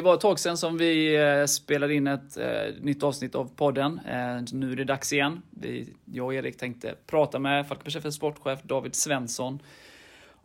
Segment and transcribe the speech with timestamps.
[0.00, 3.50] Det var ett tag sedan som vi eh, spelade in ett eh, nytt avsnitt av
[3.56, 4.00] podden.
[4.08, 5.42] Eh, nu är det dags igen.
[5.50, 9.62] Vi, jag och Erik tänkte prata med Falkenbergs FFs sportchef David Svensson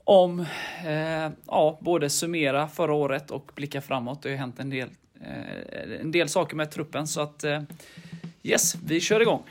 [0.04, 0.46] om,
[1.48, 4.22] ja, både summera förra året och blicka framåt.
[4.22, 4.90] Det har ju hänt en del,
[6.01, 7.46] en del saker med truppen så att
[8.44, 9.44] yes, vi kör igång.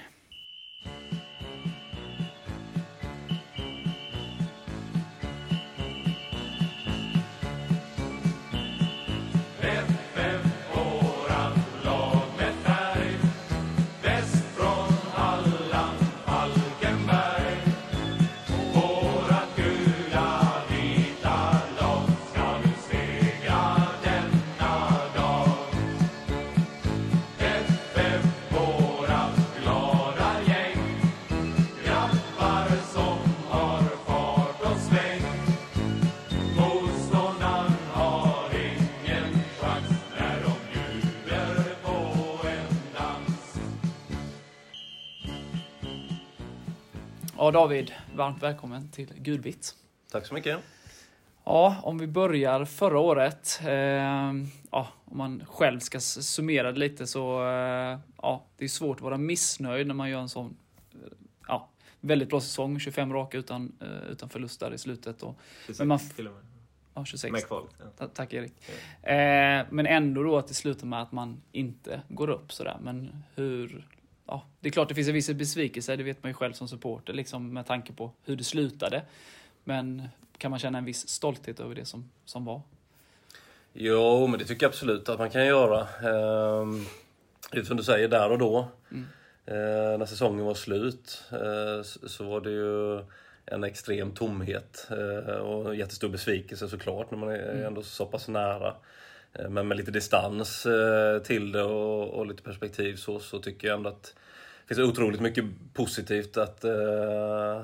[47.44, 49.74] Ja, David, varmt välkommen till Gulvitt.
[50.10, 50.58] Tack så mycket.
[51.44, 53.60] Ja, om vi börjar förra året.
[53.66, 53.70] Eh,
[54.70, 59.02] ja, om man själv ska summera det lite så, eh, ja, det är svårt att
[59.02, 60.56] vara missnöjd när man gör en sån,
[60.92, 60.98] eh,
[61.48, 61.68] ja,
[62.00, 62.80] väldigt bra säsong.
[62.80, 65.22] 25 raka utan, eh, utan förlust där i slutet.
[65.22, 66.42] Och, 26 men man, till och med.
[66.94, 67.32] ja, 26.
[67.32, 67.66] Med kval.
[67.78, 67.84] Ja.
[67.96, 68.52] Ta- Tack Erik.
[69.02, 72.76] Eh, men ändå då att det slutar med att man inte går upp sådär.
[72.80, 73.86] Men hur...
[74.26, 76.68] Ja, det är klart det finns en viss besvikelse, det vet man ju själv som
[76.68, 79.02] supporter liksom med tanke på hur det slutade.
[79.64, 80.08] Men
[80.38, 82.60] kan man känna en viss stolthet över det som, som var?
[83.72, 85.80] Jo, men det tycker jag absolut att man kan göra.
[85.80, 86.84] Ehm,
[87.52, 88.68] Det som du säger, där och då.
[88.90, 89.04] Mm.
[89.46, 93.04] eh, När säsongen var slut eh, så så var det ju
[93.46, 97.64] en extrem tomhet eh, och en jättestor besvikelse såklart när man är Mm.
[97.66, 98.74] ändå så pass nära.
[99.38, 103.68] Eh, Men med lite distans eh, till det och, och lite perspektiv så, så tycker
[103.68, 104.14] jag ändå att
[104.68, 107.60] det finns otroligt mycket positivt att, eh,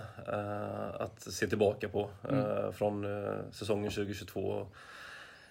[0.98, 3.06] att se tillbaka på eh, från
[3.52, 4.66] säsongen 2022.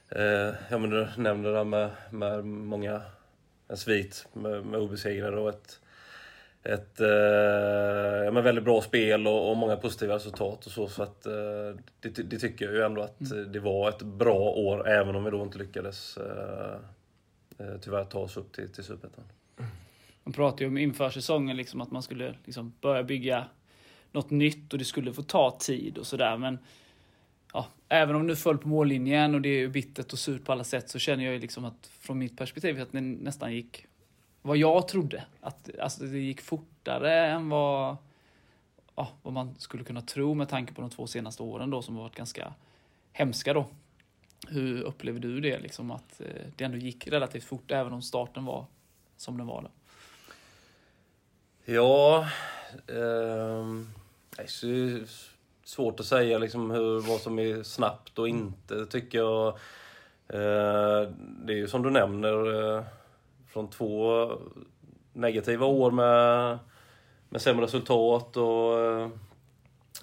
[0.09, 3.01] Eh, ja, men du nämnde det där med, med många,
[3.67, 5.79] en svit med, med obesegrade och ett,
[6.63, 10.87] ett eh, men väldigt bra spel och, och många positiva resultat och så.
[10.87, 11.33] så att, eh,
[11.99, 15.23] det, det tycker jag ju ändå att eh, det var ett bra år även om
[15.23, 16.73] vi då inte lyckades eh,
[17.57, 19.23] eh, tyvärr ta oss upp till, till Superettan.
[20.23, 23.45] Man pratade ju om inför säsongen liksom att man skulle liksom börja bygga
[24.11, 26.37] något nytt och det skulle få ta tid och sådär.
[26.37, 26.59] Men
[27.53, 30.63] ja, även om du föll på mållinjen och det är bittert och surt på alla
[30.63, 33.85] sätt så känner jag ju liksom att från mitt perspektiv att det nästan gick
[34.49, 35.23] vad jag trodde.
[35.41, 37.97] Att alltså, det gick fortare än vad,
[38.95, 41.95] ja, vad man skulle kunna tro med tanke på de två senaste åren då som
[41.95, 42.53] har varit ganska
[43.11, 43.65] hemska då.
[44.47, 48.45] Hur upplever du det liksom att eh, det ändå gick relativt fort även om starten
[48.45, 48.65] var
[49.17, 49.61] som den var?
[49.61, 49.69] Då?
[51.73, 52.27] Ja,
[52.87, 53.89] ehm,
[54.37, 55.07] det är
[55.63, 59.47] svårt att säga liksom hur, vad som är snabbt och inte tycker jag.
[60.27, 62.83] Eh, det är ju som du nämner eh,
[63.49, 64.27] från två
[65.13, 66.59] negativa år med,
[67.29, 69.09] med sämre resultat och, eh,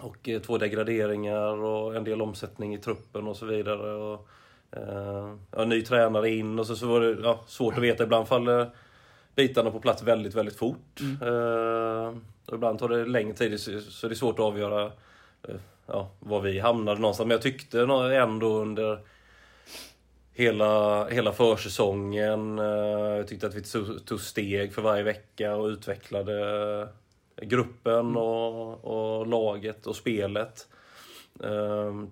[0.00, 3.94] och eh, två degraderingar och en del omsättning i truppen och så vidare.
[3.94, 4.28] Och,
[4.70, 8.04] eh, ja, ny tränare in och så, så var det ja, svårt att veta.
[8.04, 8.70] Ibland faller
[9.34, 11.00] bitarna på plats väldigt, väldigt fort.
[11.22, 14.84] Eh, och ibland tar det längre tid så det är svårt att avgöra
[15.42, 15.56] eh,
[15.86, 17.26] ja, var vi hamnade någonstans.
[17.26, 17.80] Men jag tyckte
[18.12, 18.98] ändå under
[20.36, 22.58] hela, hela försäsongen.
[22.58, 22.64] eh,
[23.16, 23.62] Jag tyckte att vi
[24.06, 26.88] tog, steg för varje vecka och utvecklade
[27.42, 30.68] gruppen och, och laget och spelet.
[31.44, 32.10] Ehm,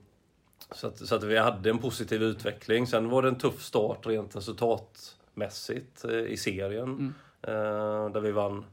[0.73, 2.87] Så att, så att vi hade en positiv utveckling.
[2.87, 7.15] Sen var det en tuff start rent resultatmässigt eh, i serien.
[7.43, 8.65] Eh, Där vi vann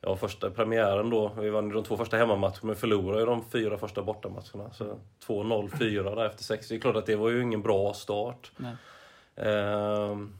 [0.00, 1.30] ja, första premiären då.
[1.38, 4.72] Vi vann ju de två första hemmamatcherna men förlorade ju de fyra första bortamatcherna.
[4.72, 6.68] Så 2-0, 4 där efter sex.
[6.68, 8.52] Det är klart att det var ju ingen bra start.
[9.36, 10.34] Ehm,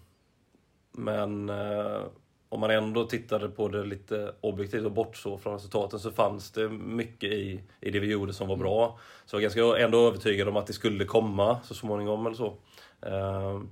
[0.92, 2.00] Men eh,
[2.48, 6.68] om man ändå tittade på det lite objektivt och bortsåg från resultaten så fanns det
[6.68, 8.98] mycket i, i det vi gjorde som var bra.
[9.26, 12.54] Så jag var ganska ändå övertygad om att det skulle komma så småningom eller så.
[13.02, 13.68] Ehm,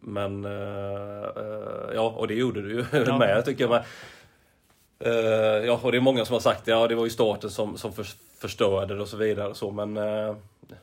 [0.00, 3.18] Men eh, eh, ja, och det gjorde det ju Ja.
[3.18, 3.82] med tycker jag.
[5.00, 5.12] Eh,
[5.66, 7.76] ja, och det är många som har sagt det, ja det var ju starten som,
[7.78, 8.06] som för,
[8.38, 9.48] förstörde det och så vidare.
[9.48, 10.36] Och så, men eh,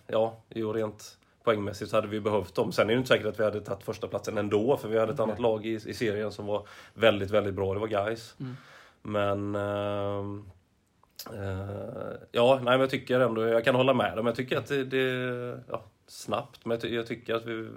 [0.08, 2.72] ja, jo, rent poängmässigt så hade vi behövt dem.
[2.72, 5.14] Sen är det inte säkert att vi hade tagit första platsen ändå för vi hade
[5.14, 7.74] ett annat lag i, i serien som var väldigt, väldigt bra.
[7.74, 8.36] Det var guys.
[8.40, 8.56] Mm.
[9.02, 10.26] Men eh,
[12.32, 14.26] ja, nej, men jag tycker ändå, jag kan hålla med dem.
[14.26, 17.68] Jag tycker att det, det ja, snabbt, men jag, ty- jag tycker att vi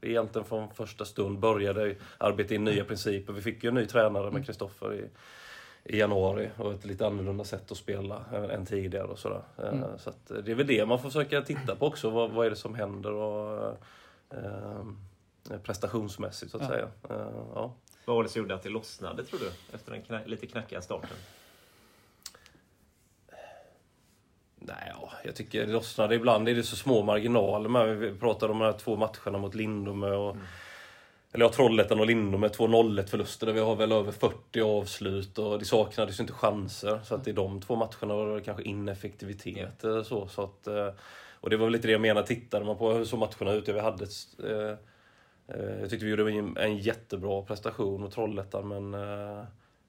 [0.00, 3.32] egentligen från första stund började arbeta in nya principer.
[3.32, 5.08] Vi fick ju en ny tränare med Kristoffer
[5.88, 9.42] i, januari och ett lite annorlunda sätt att spela än tidigare och sådär.
[9.58, 9.98] Mm.
[9.98, 10.12] Så
[10.44, 12.10] det är väl det man får försöka titta på också.
[12.10, 13.76] Vad, vad är det som händer och,
[14.30, 14.84] eh,
[15.62, 16.68] prestationsmässigt så att ja.
[16.68, 16.88] säga.
[17.10, 17.74] Eh, ja.
[18.04, 19.74] Vad var det som gjorde att det lossnade tror du?
[19.74, 21.16] Efter den kna lite knackiga starten?
[24.60, 26.48] Nej, ja, jag tycker det lossnade ibland.
[26.48, 27.68] är det så små marginaler.
[27.68, 30.46] Men vi pratade om de här två matcherna mot Lindome och mm.
[31.32, 35.38] Eller ja, Trollhättan och Lindome, två 0-1 förluster där vi har väl över 40 avslut
[35.38, 37.00] och det saknades ju inte chanser.
[37.04, 39.84] Så att i de två matcherna var det kanske ineffektivitet.
[39.84, 40.04] Mm.
[40.04, 40.88] Så, så att, eh,
[41.34, 43.68] och det var väl lite det jag menade, tittade man på hur såg matcherna ut?
[43.68, 44.10] Vi hade ett,
[44.44, 44.70] eh,
[45.56, 49.44] eh, jag tyckte vi gjorde en, en jättebra prestation mot Trollhättan men eh,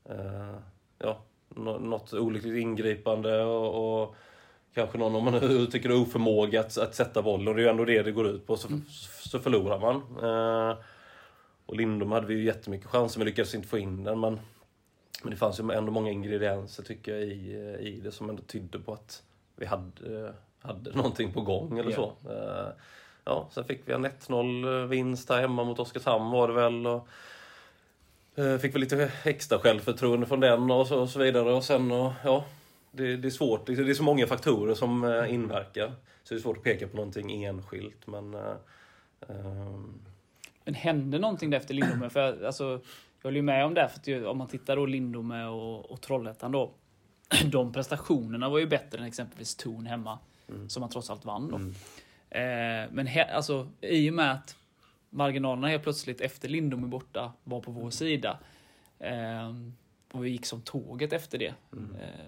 [0.10, 0.56] eh,
[1.00, 1.22] ja,
[1.56, 4.16] något olyckligt ingripande och, och
[4.74, 8.04] kanske någon, om man är oförmåga att, att sätta bollen, det är ju ändå det
[8.04, 8.86] det går ut på, så, mm.
[9.20, 10.02] så förlorar man.
[11.69, 14.19] Eh, och Lindom hade vi ju jättemycket chanser men lyckades inte få in den.
[14.19, 14.39] Men,
[15.24, 18.80] men det fanns ju ändå många ingredienser tycker jag i, i det som ändå tydde
[18.80, 19.24] på att
[19.56, 22.13] vi hade, hade någonting på gång eller så.
[22.30, 22.74] Eh,
[23.25, 26.88] ja, sen fick vi en 1-0 vinst här hemma mot Oskarshamn var det väl.
[26.88, 27.07] Och,
[28.36, 31.54] eh, Fick väl lite extra självförtroende från den och så, och så vidare.
[31.54, 32.45] Och sen, och, ja,
[32.92, 33.66] det, det, är svårt.
[33.66, 35.94] Det är så många faktorer som eh, inverkar.
[36.24, 38.07] Så det är svårt att peka på någonting enskilt.
[38.07, 38.36] Men,
[39.27, 40.09] um...
[40.66, 42.10] men hände någonting där efter Lindome?
[42.10, 42.64] För alltså,
[43.22, 43.90] jag håller ju med om det.
[43.90, 46.72] För om man tittar då Lindome och, och Trollhättan då.
[47.46, 50.20] De prestationerna var ju bättre än exempelvis Torn hemma.
[50.50, 50.70] Mm.
[50.70, 51.56] Som man trots allt vann då.
[51.56, 51.74] Mm.
[52.30, 54.56] Eh, men he, alltså, i och med att
[55.10, 58.40] marginalerna helt plötsligt efter Lindome borta var på vår sida.
[59.00, 59.56] Eh,
[60.12, 61.54] och vi gick som tåget efter det.
[61.74, 61.96] Mm.
[61.96, 62.26] Eh,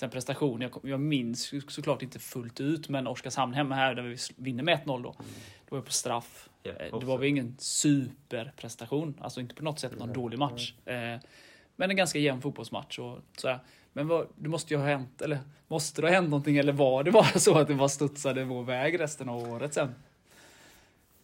[0.00, 4.16] Sen prestation, jag, jag minns såklart inte fullt ut, men Oskarshamn hemma här där vi
[4.36, 4.94] vinner med 1-0 då.
[4.96, 5.30] Mm.
[5.68, 6.48] Det var på straff.
[6.64, 10.14] Yeah, det var väl ingen superprestation, alltså inte på något sätt någon mm.
[10.14, 10.74] dålig match.
[10.84, 11.16] Eh,
[11.76, 12.98] men en ganska jämn fotbollsmatch.
[12.98, 13.18] Och
[13.92, 17.04] Men vad, det måste ju ha hänt, eller måste det ha hänt någonting, eller var
[17.04, 19.94] det bara så att det bara studsade vår väg resten av året sen?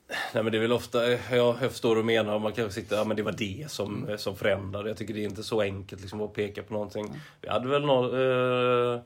[0.08, 3.16] Nej men det är väl ofta, jag, förstår du menar, man kanske sitter, ja men
[3.16, 4.18] det var det som, mm.
[4.18, 4.88] som förändrade.
[4.88, 7.06] Jag tycker det är inte så enkelt liksom att peka på någonting.
[7.06, 7.18] Mm.
[7.40, 9.00] Vi hade väl någon, eh,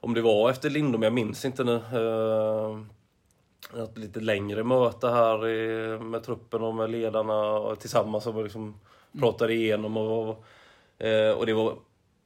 [0.00, 1.74] om det var efter Lindom, jag minns inte nu.
[1.74, 2.80] Eh,
[3.82, 8.62] ett lite längre möte här i, med truppen och med ledarna och tillsammans och liksom
[8.62, 8.76] mm.
[9.20, 10.44] pratade igenom och,
[10.98, 11.74] eh, och det var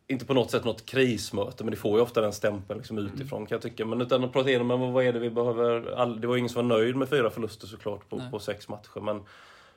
[0.06, 3.38] inte på något sätt något krismöte, men det får ju ofta den stämpeln liksom utifrån
[3.38, 3.46] mm.
[3.46, 3.84] kan jag tycka.
[3.84, 5.94] Men utan att prata igenom men vad är det vi behöver.
[5.96, 9.00] All, det var ingen som var nöjd med fyra förluster såklart på, på sex matcher.
[9.00, 9.22] Men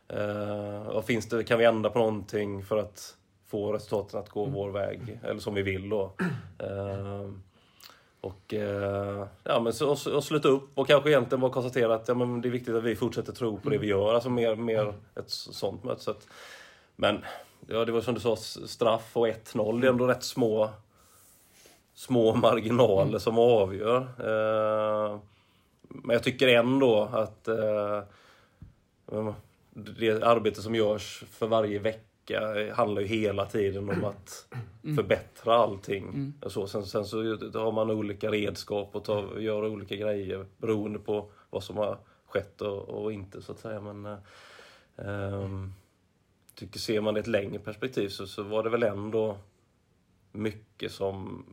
[0.07, 3.15] eh, finns det, kan vi ändra på någonting för att
[3.47, 4.53] få resultaten att gå mm.
[4.53, 5.19] vår väg?
[5.23, 6.13] Eller som vi vill då.
[6.59, 7.31] Eh,
[8.21, 12.07] och, eh, ja, men så, och, och sluta upp och kanske egentligen bara konstatera att
[12.07, 14.13] ja, men det är viktigt att vi fortsätter tro på det vi gör.
[14.13, 16.03] Alltså mer, mer ett sånt möte.
[16.03, 16.27] Så att,
[16.95, 17.23] men
[17.67, 19.81] ja, det var som du sa, straff och 1-0.
[19.81, 20.69] Det är ändå rätt små,
[21.93, 23.19] små marginaler mm.
[23.19, 24.01] som avgör.
[24.01, 25.19] Eh,
[25.81, 28.03] men jag tycker ändå att eh,
[29.71, 32.03] det arbete som görs för varje vecka
[32.73, 34.47] handlar ju hela tiden om att
[34.95, 36.03] förbättra allting.
[36.03, 36.33] Mm.
[36.47, 37.17] Så, sen, sen så
[37.53, 41.97] har man olika redskap och tar, gör olika grejer beroende på vad som har
[42.27, 43.81] skett och, och inte så att säga.
[43.81, 45.73] Men, eh, um,
[46.57, 49.37] tycker ser man det i ett längre perspektiv så, så var det väl ändå
[50.31, 51.45] mycket som,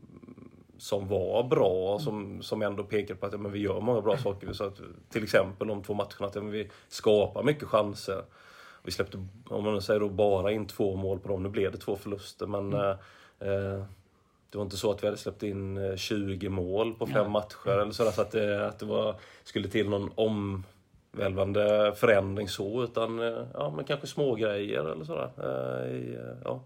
[0.78, 4.00] som var bra och som, som ändå pekar på att ja, men vi gör många
[4.00, 4.52] bra saker.
[4.52, 4.80] Så att,
[5.10, 8.24] till exempel de två matcherna, att ja, vi skapar mycket chanser.
[8.82, 11.42] Vi släppte, om man säger då, bara in två mål på dem.
[11.42, 12.90] Nu blev det två förluster men mm.
[13.38, 13.84] eh,
[14.50, 17.28] det var inte så att vi hade släppt in 20 eh, mål på fem ja.
[17.28, 20.64] matcher eller sådär, så att det, att det var, skulle till någon om
[21.16, 25.30] välvande förändring så, utan eh, ja, men kanske små grejer eller sådär.
[25.38, 26.60] Eh, eh, ja.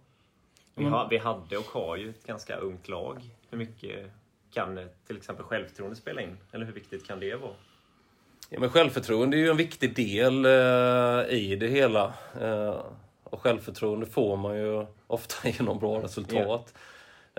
[0.75, 3.23] Vi, har, vi hade och har ju ett ganska ungt lag.
[3.51, 4.11] Hur mycket
[4.53, 6.37] kan till exempel självförtroende spela in?
[6.53, 7.53] Eller hur viktigt kan det vara?
[8.51, 12.13] Ja, men självförtroende är ju en viktig del eh, i det hela.
[12.41, 12.81] Eh,
[13.25, 16.75] och självförtroende får man ju ofta genom bra resultat.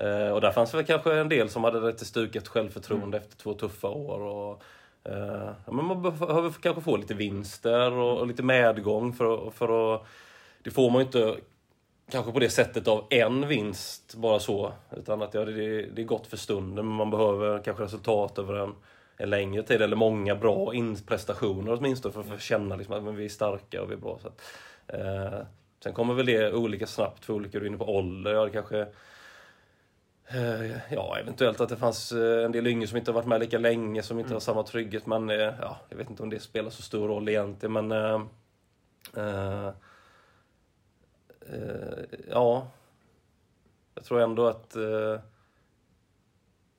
[0.02, 0.28] Yeah.
[0.28, 3.22] Eh, och där fanns väl kanske en del som hade lite stukat självförtroende mm.
[3.22, 4.20] efter två tuffa år.
[4.20, 4.64] Och,
[5.10, 10.06] Uh, men man behöver kanske få lite vinster och, och lite medgång för, för att...
[10.64, 11.38] Det får man ju inte
[12.12, 14.74] kanske på det sättet av en vinst bara så.
[14.98, 18.54] Utan att ja, det, det är gott för stunden men man behöver kanske resultat över
[18.54, 18.76] en,
[19.18, 19.82] en längre tid.
[19.82, 20.74] Eller många bra
[21.08, 24.20] prestationer åtminstone för, för att känna liksom att vi är starka och vi är bra.
[24.22, 24.42] Så att,
[24.94, 25.40] uh,
[25.84, 28.34] sen kommer väl det olika snabbt för olika, du är inne på ålder.
[28.34, 28.88] Ja, det kanske
[30.90, 33.58] ja, eventuellt att det fanns eh, en del yngre som inte har varit med lika
[33.58, 34.36] länge, som inte mm.
[34.36, 35.06] har samma trygghet.
[35.06, 37.74] Men eh, ja, jag vet inte om det spelar så stor roll egentligen.
[37.74, 37.92] Men
[39.18, 39.68] Eh,
[41.42, 42.68] eh, ja,
[43.96, 45.20] jag tror ändå att eh,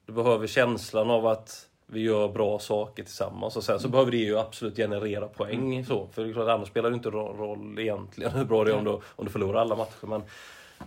[0.07, 3.57] du behöver känslan av att vi gör bra saker tillsammans.
[3.57, 5.85] Och sen så behöver det ju absolut generera poäng.
[5.85, 6.07] Så.
[6.13, 8.77] För det är klart, annars spelar det inte ro- roll egentligen hur bra det är
[8.77, 10.07] om du, om du förlorar alla matcher.
[10.07, 10.23] Men,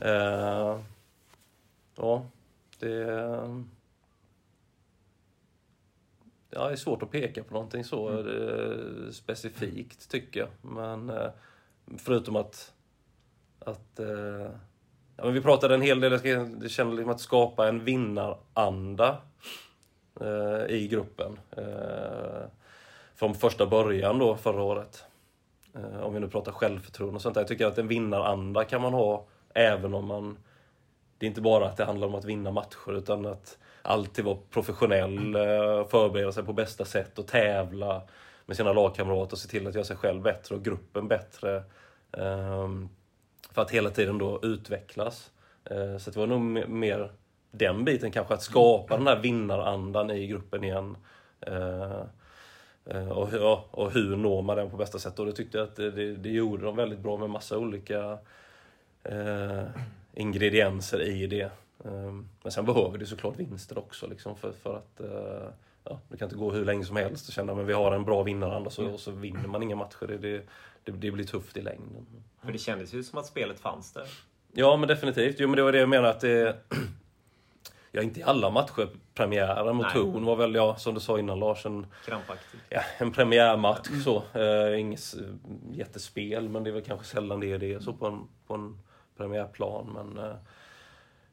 [0.01, 0.79] eh,
[1.95, 2.25] ja,
[2.83, 3.63] det...
[6.55, 10.49] Ja, det är svårt att peka på någonting så eh, specifikt tycker jag.
[10.61, 11.29] Men eh,
[11.97, 12.73] förutom att,
[13.59, 14.49] att eh,
[15.17, 19.17] ja, men vi pratade en hel del, det kändes liksom att skapa en vinnaranda
[20.69, 21.39] i gruppen.
[23.15, 25.05] Från första början då förra året.
[26.01, 27.41] Om vi nu pratar självförtroende och sånt där.
[27.41, 30.37] Jag tycker att en vinnaranda kan man ha även om man...
[31.23, 34.37] Det är inte bara att det handlar om att vinna matcher utan att alltid vara
[34.49, 38.01] professionell, eh, förbereda sig på bästa sätt och tävla
[38.45, 41.63] med sina lagkamrater och se till att göra sig själv bättre och gruppen bättre.
[42.17, 42.89] Ehm,
[43.51, 45.31] för att hela tiden då utvecklas.
[45.65, 47.11] Eh, så det var nog mer
[47.51, 50.97] den biten kanske, att skapa den här vinnarandan i gruppen igen.
[51.41, 52.01] Eh,
[53.11, 55.19] och, hur- ja, och hur når man den på bästa sätt?
[55.19, 58.17] Och det tyckte jag att det, det, det gjorde de väldigt bra med massa olika
[59.03, 59.63] eh,
[60.13, 61.51] ingredienser i det.
[61.85, 65.49] Eh, Men sen behöver det såklart vinster också liksom för, för att eh,
[65.83, 68.05] ja, det kan inte gå hur länge som helst och känna att vi har en
[68.05, 70.07] bra vinnaranda så, och så vinner man inga matcher.
[70.07, 72.05] Det, det, det, blir tufft i längden.
[72.41, 74.07] För det kändes ju som att spelet fanns där.
[74.53, 75.35] Ja, men definitivt.
[75.39, 76.57] Jo, men det var det jag menar att det...
[77.95, 78.89] Ja, inte i alla matcher.
[79.13, 79.89] Premiären mot.
[79.89, 81.85] Torn var väl, ja, som du sa innan Lars, en,
[82.69, 84.23] ja, en premiärmatch så.
[84.33, 85.15] Eh, inget
[85.71, 88.79] jättespel, men det är väl kanske sällan det är det så på en, på en
[89.23, 89.85] premiärplan.
[89.93, 90.17] Men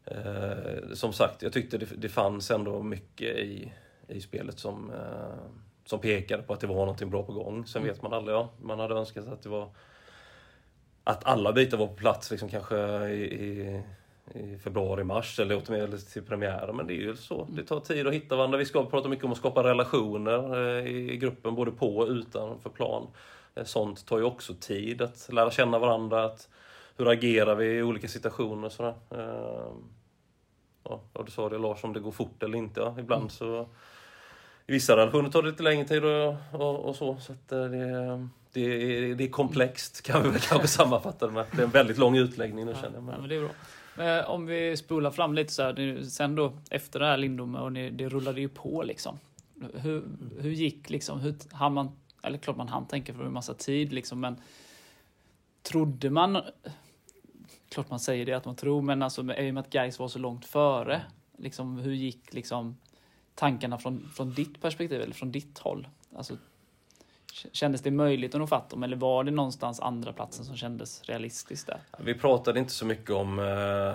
[0.05, 3.73] eh, som sagt, jag tyckte det, det fanns ändå mycket i,
[4.09, 5.51] i spelet som, eh,
[5.85, 7.67] som pekade på att det var någonting bra på gång.
[7.67, 9.69] Sen vet man aldrig, ja, man hade önskat att det var
[11.05, 13.83] att alla bitar var på plats liksom kanske i, i,
[14.35, 16.77] i februari, mars eller åtminstone till premiären.
[16.77, 17.47] Men det är ju så.
[17.51, 18.59] Det tar tid att hitta varandra.
[18.59, 22.71] Vi ska prata mycket om att skapa relationer eh, i gruppen, både på och utanför
[22.71, 23.07] plan.
[23.55, 26.25] Eh, Sånt tar ju också tid att lära känna varandra.
[26.25, 26.49] Att,
[27.01, 28.95] hur agerar vi i olika situationer och sådär.
[29.11, 29.73] Eh,
[30.85, 32.81] Ja, och du sa det Lars, om det går fort eller inte.
[32.81, 33.69] Ja, ibland så...
[34.67, 37.17] I vissa relationer tar det lite längre tid och, och, och så.
[37.17, 41.47] Så eh, det, det, är, det är komplext kan vi väl kanske sammanfatta det med.
[41.53, 42.95] Det är en väldigt lång utläggning nu känner jag.
[42.97, 43.49] Ja, Men, men det är
[43.97, 44.05] bra.
[44.05, 47.73] Eh, Om vi spolar fram lite så här, sen då efter det här Lindome och
[47.73, 49.19] ni, det rullade ju på liksom.
[49.75, 50.03] Hur,
[50.41, 51.91] hur gick liksom, hur hann man,
[52.23, 54.37] eller klart man hann tänka för en massa tid liksom, men
[55.63, 56.43] trodde man,
[57.71, 60.09] klart man säger det att man tror, men alltså i och med att Gais var
[60.09, 61.03] så långt före,
[61.39, 62.77] liksom hur gick liksom
[63.35, 65.89] tankarna från, från ditt perspektiv eller från ditt håll?
[66.17, 66.37] Alltså,
[67.53, 71.03] Kändes det möjligt att nå fatt dem eller var det någonstans andra platsen som kändes
[71.03, 71.81] realistiskt där?
[71.99, 73.95] vi pratade inte så mycket om, eh,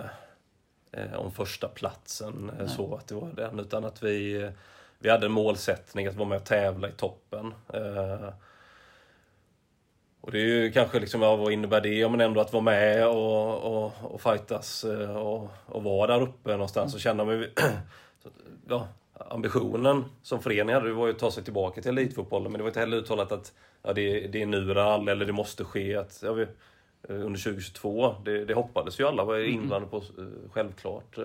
[1.01, 3.59] eh, om första platsen eh, så att det var den.
[3.59, 4.51] Utan att vi,
[4.99, 7.53] vi hade en målsättning att vara med och tävla i toppen.
[7.73, 8.29] Eh,
[10.25, 11.93] och det är ju kanske liksom, ja, vad innebär det?
[11.93, 16.21] Ja, men ändå att vara med och, och, och fightas eh, och, och vara där
[16.21, 17.53] uppe någonstans och känna mig...
[18.69, 22.51] ja, ambitionen som förening hade var ju att ta sig tillbaka till elitfotbollen.
[22.51, 23.53] Men det var inte heller uttalat att
[23.83, 25.95] ja, det, det är nu eller det måste ske.
[25.95, 26.47] Att, ja, vi, eh,
[27.09, 31.17] under 2022, det, det hoppades ju alla var inblandade på eh, självklart.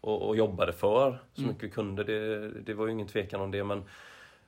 [0.00, 2.04] Och, och jobbade för så mycket vi kunde.
[2.04, 3.64] Det, det var ju ingen tvekan om det.
[3.64, 3.84] Men,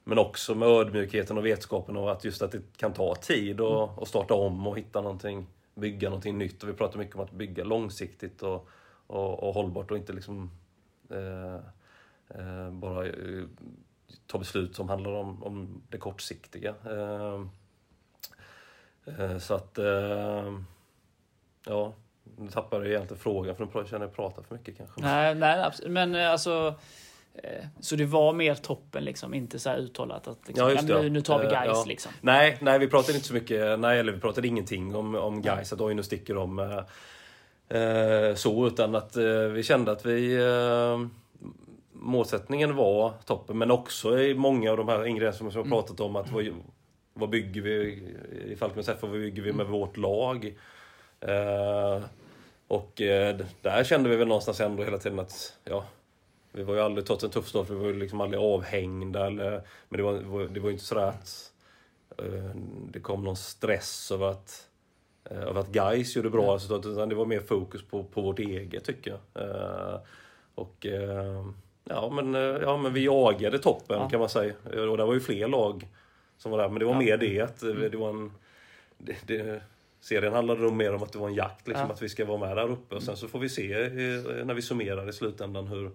[0.04, 3.98] men också med ödmjukheten och vetskapen och att just att det kan ta tid och,
[3.98, 6.62] och starta om och hitta någonting, bygga någonting nytt.
[6.62, 8.68] Och vi pratar mycket om att bygga långsiktigt och,
[9.06, 10.50] och, och hållbart och inte liksom
[11.10, 11.54] eh,
[12.28, 13.44] eh, bara eh,
[14.26, 16.74] ta beslut som handlar om, om det kortsiktiga.
[16.84, 17.44] Eh,
[19.18, 19.78] eh, så att,
[21.66, 21.92] ja,
[22.36, 25.00] nu tappade jag egentligen frågan för nu känner jag att pratar för mycket kanske.
[25.00, 25.92] Nej, nej absolut.
[25.92, 26.74] Men alltså...
[27.34, 31.02] eh, Så det var mer toppen liksom, inte så här uttalat att liksom, Ja, det,
[31.02, 31.84] nu, nu tar vi Eh, guys ja.
[31.86, 32.12] liksom.
[32.20, 35.72] Nej, nej, vi pratade inte så mycket, nej, eller vi pratade ingenting om, om guys
[35.72, 36.58] att oj nu sticker de.
[36.58, 41.06] Eh, eh, så, utan att eh, vi kände att vi eh,
[41.92, 46.00] målsättningen var toppen, men också i många av de här ingredienserna som vi har pratat
[46.00, 46.48] om att vad,
[47.14, 47.72] vad bygger vi
[48.46, 50.54] i Falkenbergs FF, vad bygger vi med vårt lag?
[52.68, 52.92] Och
[53.62, 55.84] där kände vi väl någonstans ändå hela tiden att ja,
[56.52, 59.26] vi var ju aldrig, trots en tuff start, vi var ju liksom aldrig avhängda.
[59.26, 59.50] Eller,
[59.88, 61.52] men det var, det var ju inte sådär att
[62.18, 62.50] eh,
[62.90, 64.68] det kom någon stress över att,
[65.30, 66.86] eh, över att guys gjorde bra resultat.
[66.86, 69.44] Utan det var mer fokus på, på vårt eget tycker jag.
[69.48, 69.98] Eh,
[70.54, 71.44] och eh,
[71.84, 74.08] ja men, eh, ja, men vi jagade toppen Ja.
[74.08, 74.54] kan man säga.
[74.64, 75.88] Och det var ju fler lag
[76.38, 76.68] som var där.
[76.68, 76.98] Men det var Ja.
[76.98, 78.32] mer det att eh, det var en
[78.98, 79.62] det, det,
[80.00, 81.92] serien handlade nog mer om att det var en jakt, liksom, Ja.
[81.94, 82.94] att vi ska vara med där uppe.
[82.94, 83.68] Och sen så får vi se
[84.44, 85.90] när vi summerar i slutändan hur,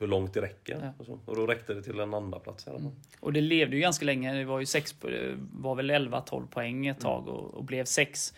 [0.00, 0.78] hur långt det räcker.
[0.82, 0.92] Ja.
[0.98, 1.18] Och, så.
[1.24, 2.92] och då räckte det till en andra plats i alla fall.
[3.20, 4.32] Och det levde ju ganska länge.
[4.32, 4.94] Det var ju sex,
[5.52, 8.34] var väl 11-12 poäng ett tag och, och blev sex.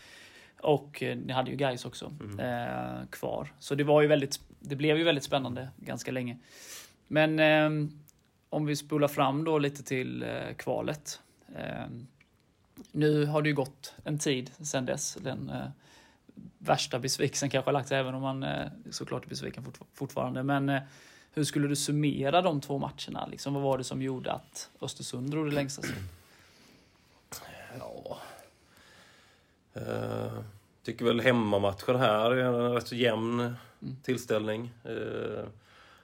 [0.60, 3.52] Och eh, ni hade ju guys också eh, kvar.
[3.58, 6.38] Så det var ju väldigt, det blev ju väldigt spännande ganska länge.
[7.08, 7.88] Men eh,
[8.48, 11.20] om vi spolar fram då lite till eh, kvalet.
[11.56, 11.86] Eh,
[12.92, 15.14] nu har det ju gått en tid sedan dess.
[15.20, 15.66] Den eh,
[16.58, 20.42] värsta besvikelsen kanske har lagt sig, även om man eh, såklart är besviken fort, fortfarande.
[20.42, 20.80] Men
[21.34, 23.26] hur skulle du summera de två matcherna?
[23.30, 25.98] Liksom, vad var det som gjorde att Östersund drog det längsta strået?
[27.78, 28.18] Ja.
[29.74, 30.32] Eh,
[30.84, 33.54] tycker väl hemmamatchen här är en rätt så jämn
[34.02, 34.70] tillställning.
[34.84, 35.44] Eh,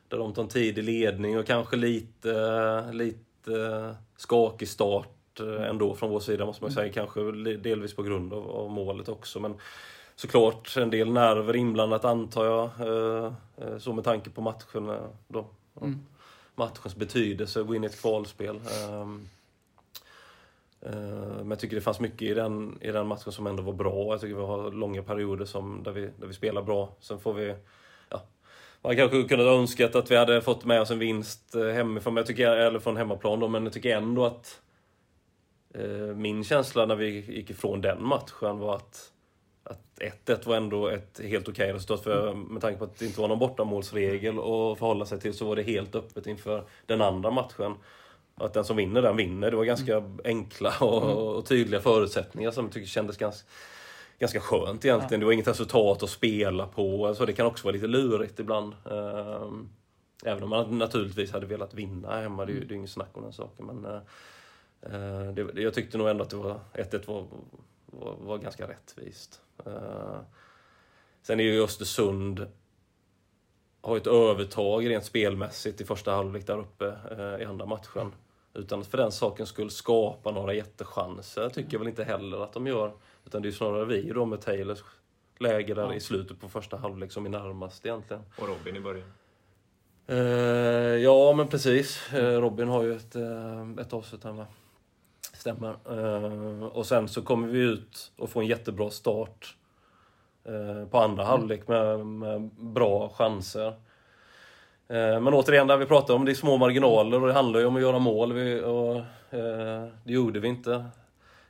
[0.09, 6.11] där de tar en tidig ledning och kanske lite, lite skakig start eh, ändå från
[6.11, 6.93] vår sida måste man säga.
[6.93, 9.41] Kanske li- delvis på grund av, av målet också.
[9.41, 9.55] Men
[10.19, 12.71] såklart en del nerver inblandat antar jag.
[12.81, 14.93] Eh, eh, så med tanke på matchen
[15.29, 15.47] då.
[15.81, 15.99] Mm.
[16.55, 18.61] Matchens betydelse, gå in i ett kvalspel.
[18.91, 19.29] Ehm,
[20.81, 23.73] Eh, Men jag tycker det fanns mycket i den, i den matchen som ändå var
[23.73, 24.13] bra.
[24.13, 26.93] Jag tycker vi har långa perioder som, där, vi, där vi spelar bra.
[27.01, 27.55] Sen får vi...
[28.09, 28.23] Ja,
[28.83, 32.21] man kanske kunnat önskat att vi hade fått med oss en vinst eh, hemifrån, men
[32.21, 34.61] jag tycker, eller från hemmaplan då, men jag tycker ändå att
[35.75, 39.13] eh, min känsla när vi gick ifrån den matchen var att
[39.71, 42.05] att 1-1 var ändå ett helt okej resultat.
[42.05, 45.45] För med tanke på att det inte var någon bortamålsregel att förhålla sig till så
[45.49, 47.75] var det helt öppet inför den andra matchen.
[48.35, 49.51] Att den som vinner, den vinner.
[49.51, 53.49] Det var ganska enkla och, och tydliga förutsättningar som jag tycker kändes ganska,
[54.19, 55.21] ganska skönt egentligen.
[55.21, 57.07] Det var inget resultat att spela på.
[57.07, 58.75] Alltså det kan också vara lite lurigt ibland.
[58.91, 59.69] Ehm,
[60.25, 63.23] Även om man naturligtvis hade velat vinna hemma, det är ju ju inget snack om
[63.23, 63.67] den saken.
[63.67, 64.01] Men eh,
[65.27, 67.27] eh, det- jag tyckte nog ändå att det var 1-1 var,
[67.93, 69.41] var, var ganska rättvist.
[69.67, 70.21] Eh,
[71.23, 72.47] Sen är ju Östersund
[73.81, 78.13] har ett övertag rent spelmässigt i första halvlek där uppe eh, i andra matchen.
[78.55, 82.53] Utan att för den saken skulle skapa några jättechanser tycker jag väl inte heller att
[82.53, 82.93] de gör.
[83.27, 84.83] Utan det är snarare vi då med Taylors
[85.39, 85.95] läge där Ja.
[85.95, 88.23] i slutet på första halvlek som är närmast egentligen.
[88.39, 89.13] Och Robin i början.
[90.07, 90.17] Eh,
[91.03, 92.13] ja, men precis.
[92.13, 94.47] Eh, Robin har ju ett, eh, ett avslut här, va?
[95.39, 95.77] Stämmer.
[95.91, 99.57] Eh, och sen så kommer vi ut och får en jättebra start
[100.45, 103.67] eh, på andra halvlek med, med bra chanser.
[104.89, 107.67] Eh, men återigen, där vi pratar om det är små marginaler och det handlar ju
[107.67, 108.33] om att göra mål.
[108.33, 108.97] Vi, och,
[109.39, 110.85] eh, det gjorde vi inte.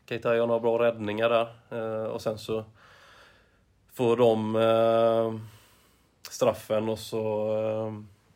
[0.09, 1.49] Keita gör några bra räddningar där.
[1.71, 2.65] Eh, och sen så
[3.93, 5.41] får de eh,
[6.31, 7.53] straffen och så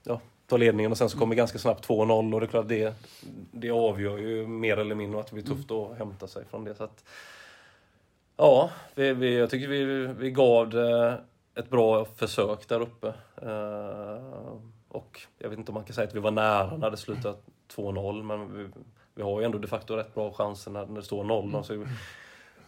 [0.05, 2.95] ja, tar ledningen och sen så kommer ganska snabbt 2-0 och det är klart det,
[3.63, 6.75] det avgör ju mer eller mindre att det blir tufft att hämta sig från det.
[6.75, 7.05] Så att,
[8.37, 9.85] ja, vi, vi, jag tycker vi,
[10.19, 11.21] vi gav det
[11.55, 13.09] ett bra försök där uppe.
[13.43, 14.53] Eh,
[14.89, 17.37] och jag vet inte om man kan säga att vi var nära när det slutade
[17.77, 18.69] 2-0 men vi,
[19.15, 21.87] vi har ju ändå de facto rätt bra chanser när det står 0 så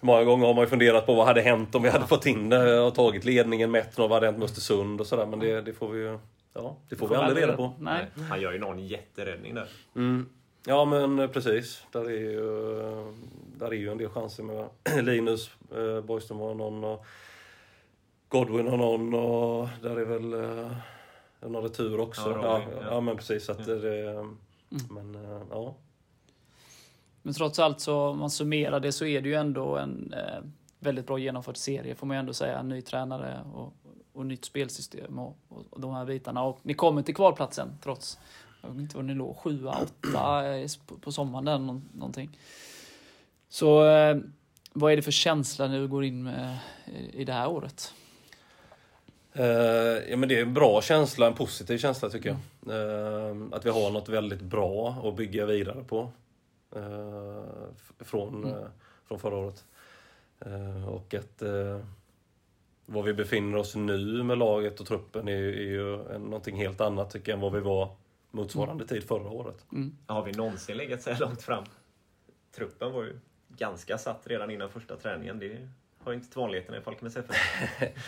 [0.01, 2.49] Många gånger har man ju funderat på vad hade hänt om vi hade fått in
[2.49, 5.27] det och tagit ledningen med 1-0, vad hade hänt med Östersund och sådär.
[5.27, 6.19] Men det, det får vi ju
[6.55, 7.73] ja, det får vi aldrig reda på.
[7.79, 8.07] Nej.
[8.29, 9.69] Han gör ju någon jätteräddning där.
[9.97, 10.29] Mm.
[10.67, 11.85] Ja men eh, precis.
[11.93, 12.41] Där är ju,
[13.57, 14.69] där är ju en del chanser med
[15.05, 17.07] Linus eh, Borgström har någon och
[18.29, 20.71] Godwin har någon och där är väl eh,
[21.51, 22.31] någon retur också.
[22.31, 23.01] Ja, Ja, Robin, ja, ja.
[23.01, 23.51] men precis.
[23.51, 24.27] Att det,
[24.91, 25.75] Men eh, ja.
[27.23, 30.43] Men trots allt så, om man summerar det, så är det ju ändå en eh,
[30.79, 32.63] väldigt bra genomförd serie, får man ju ändå säga.
[32.63, 33.73] Ny tränare och,
[34.13, 36.43] och nytt spelsystem och, och, och de här bitarna.
[36.43, 38.19] Och ni kommer till kvalplatsen, trots,
[38.67, 42.39] jag vet inte vad ni låg, sjua, åtta eh, på, på sommaren där, nå- någonting.
[43.49, 44.17] Så eh,
[44.73, 47.93] vad är det för känsla när du går in med, i, i det här året?
[49.33, 49.45] Eh,
[50.11, 52.39] ja, men det är en bra känsla, en positiv känsla tycker jag.
[52.77, 56.11] Eh, att vi har något väldigt bra att bygga vidare på.
[56.77, 57.43] eh,
[57.77, 58.67] f- från, eh,
[59.09, 59.65] från förra året.
[60.41, 61.81] Eh, och att eh,
[62.87, 66.81] var vi befinner oss nu med laget och truppen är, ju- är ju någonting helt
[66.81, 67.89] annat tycker jag än vad vi var
[68.35, 69.67] motsvarande tid förra året.
[69.73, 69.97] Mm.
[70.07, 71.65] Har vi någonsin legat så här långt fram?
[72.57, 73.19] Truppen var ju
[73.49, 75.39] ganska satt redan innan första träningen.
[75.39, 75.69] Det
[76.05, 77.37] har ju inte till vanligheten i Falkenbergs FF.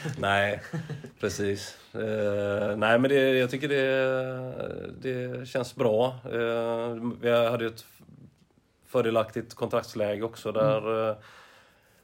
[0.19, 0.63] Nej,
[1.21, 1.79] precis.
[1.95, 6.19] Eh, nej, men det, jag tycker det, det känns bra.
[6.25, 7.85] Eh, vi hade ju ett
[8.87, 11.17] fördelaktigt kontraktsläge också där, eh,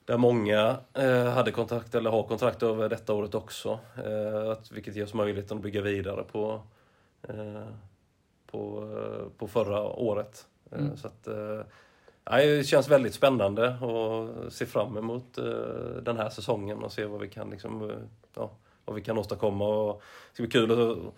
[0.04, 3.80] där många eh, hade kontrakt eller har kontrakt över detta året också.
[4.52, 6.62] Att, vilket ger oss möjligheten att bygga vidare på,
[8.52, 10.46] på, eh, på förra året.
[10.70, 10.96] Eh, Mm.
[10.96, 11.60] Så att, eh,
[12.30, 15.34] Nej, det känns väldigt spännande och ser fram emot
[16.02, 17.92] den här säsongen och se vad vi kan, liksom,
[18.34, 18.50] ja,
[18.84, 19.68] vad vi kan åstadkomma.
[19.68, 21.14] Och det ska bli kul att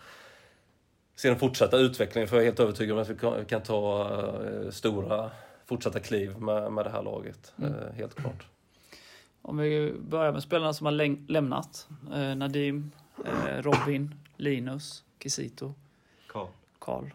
[1.15, 3.63] se den fortsatta utvecklingen för jag är helt övertygad om att vi kan, vi kan
[3.63, 4.11] ta
[4.71, 5.31] stora
[5.67, 7.53] fortsatta kliv med, med det här laget.
[7.59, 7.75] Mm.
[7.95, 8.47] Helt klart.
[9.43, 11.89] Om vi börjar med spelarna som har lämnat.
[12.15, 12.93] Eh, Nadim,
[13.25, 15.75] eh, Robin, Linus, Kisito,
[16.79, 17.11] Karl.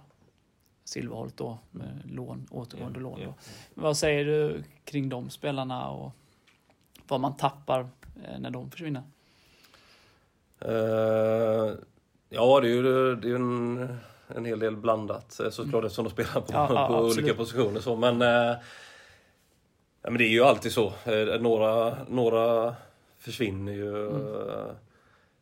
[0.90, 3.20] Silverholt då, med lån, återgående Ja, lån.
[3.26, 3.34] Då.
[3.74, 6.12] Vad säger du kring de spelarna och
[7.08, 7.80] vad man tappar
[8.26, 9.04] eh, när de försvinner?
[10.60, 11.74] Eh,
[12.30, 13.98] ja, det är ju det är en,
[14.28, 17.80] en hel del blandat eh, såklart eftersom de spelar på, Ja, på olika positioner.
[17.80, 18.28] Så, men, eh,
[20.02, 20.94] ja, men det är ju alltid så.
[21.40, 22.76] Några, några
[23.18, 24.10] försvinner ju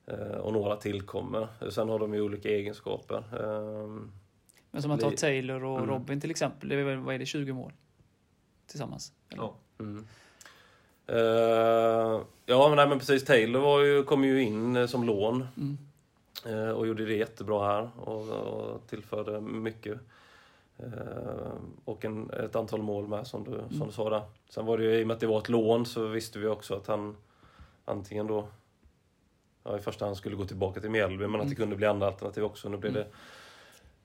[0.07, 0.21] Mm.
[0.31, 1.47] eh, och några tillkommer.
[1.69, 3.23] Sen har de ju olika egenskaper.
[4.85, 5.89] Men som tar Li- Taylor och Mm.
[5.89, 6.69] Robin till exempel.
[6.69, 7.73] Det är, vad är det, 20 mål?
[8.67, 9.11] Tillsammans?
[9.29, 9.43] eller?
[9.43, 9.55] Ja.
[9.79, 10.07] Mm.
[11.07, 13.25] Eh, ja, men, nej, men precis.
[13.25, 15.77] Taylor var ju, kom ju in eh, som lån Mm.
[16.45, 19.99] eh, och gjorde det jättebra här och, och tillförde mycket.
[20.77, 21.51] Eh,
[21.85, 24.21] och en, ett antal mål med som du, som du sa där.
[24.49, 26.47] Sen var det ju, i och med att det var ett lån så visste vi
[26.47, 27.15] också att han
[27.85, 28.47] antingen då
[29.63, 32.07] ja, i första hand skulle gå tillbaka till Mjällby men att det kunde bli andra
[32.07, 32.69] alternativ också.
[32.69, 33.07] Nu blev det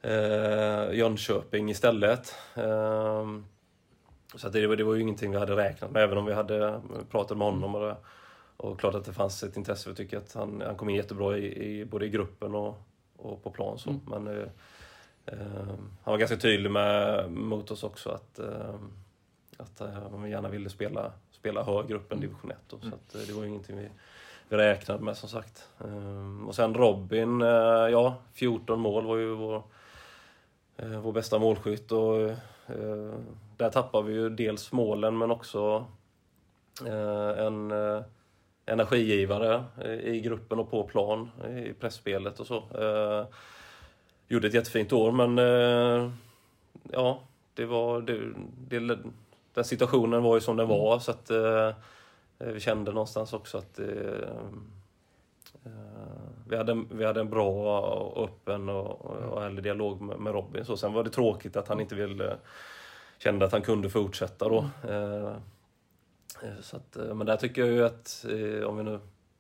[0.03, 2.35] eh, Jönköping istället.
[2.55, 3.27] Eh,
[4.35, 6.81] så det, var- det var ju ingenting vi hade räknat med, även om vi hade
[7.11, 7.75] pratat med honom.
[7.75, 7.97] Och, det,
[8.57, 9.89] och klart att det fanns ett intresse.
[9.91, 12.79] Vi tycker att han, han kom in jättebra i, i, både i gruppen och,
[13.17, 13.79] och på plan.
[13.79, 13.91] Så.
[13.91, 14.01] Mm.
[14.07, 14.49] Men eh,
[15.27, 15.67] eh,
[16.03, 18.75] han var ganska tydlig med, mot oss också att, eh,
[19.57, 22.57] att eh, han gärna ville spela, spela högre upp än division 1.
[22.69, 23.89] Då, så att, eh, det var ju ingenting vi,
[24.49, 25.69] vi räknade med som sagt.
[25.85, 27.49] Eh, och sen Robin, eh,
[27.91, 29.63] ja 14 mål var ju vår,
[30.83, 31.93] eh, vår bästa målskytt.
[31.93, 33.15] Och, eh,
[33.57, 35.87] där tappar vi ju dels målen men också
[36.87, 38.03] eh, en eh,
[38.67, 39.65] energigivare
[40.03, 41.31] i gruppen och på plan
[41.67, 42.57] i pressspelet och så.
[42.57, 43.27] Eh,
[44.29, 46.11] gjorde ett jättefint år men eh,
[46.93, 47.21] ja,
[47.55, 48.01] det var...
[48.01, 48.21] Det,
[48.69, 48.99] det,
[49.55, 51.71] den situationen var ju som den var så att eh,
[52.39, 53.87] vi kände någonstans också att eh,
[56.49, 60.65] vi, hade, vi hade en bra och öppen och, och ärlig dialog med, med Robin.
[60.65, 62.37] Så sen var det tråkigt att han inte ville
[63.19, 64.71] kände att han kunde fortsätta då.
[64.89, 65.27] Eh,
[66.43, 68.99] eh, så att, eh, men där tycker jag ju att, eh, om vi nu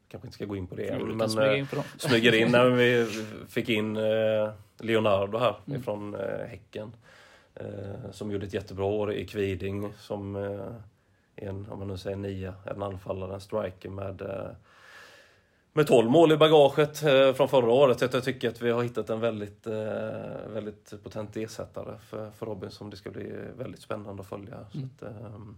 [0.08, 2.48] kanske inte ska gå in på det än, men smyga eh, in på smyger in
[2.52, 3.06] när vi
[3.48, 5.80] fick in eh, Leonardo här Mm.
[5.80, 6.92] ifrån eh, Häcken.
[7.54, 10.74] Eh, som gjorde ett jättebra år i Kviding som eh,
[11.36, 14.50] en, om man nu säger nia, en anfallare, en striker med eh,
[15.72, 17.98] med 12 mål i bagaget eh, från förra året.
[17.98, 19.72] Så att jag tycker att vi har hittat en väldigt, eh,
[20.52, 24.58] väldigt potent ersättare för, för Robin som det ska bli väldigt spännande att följa.
[24.74, 24.90] Mm.
[24.96, 25.56] att, ehm,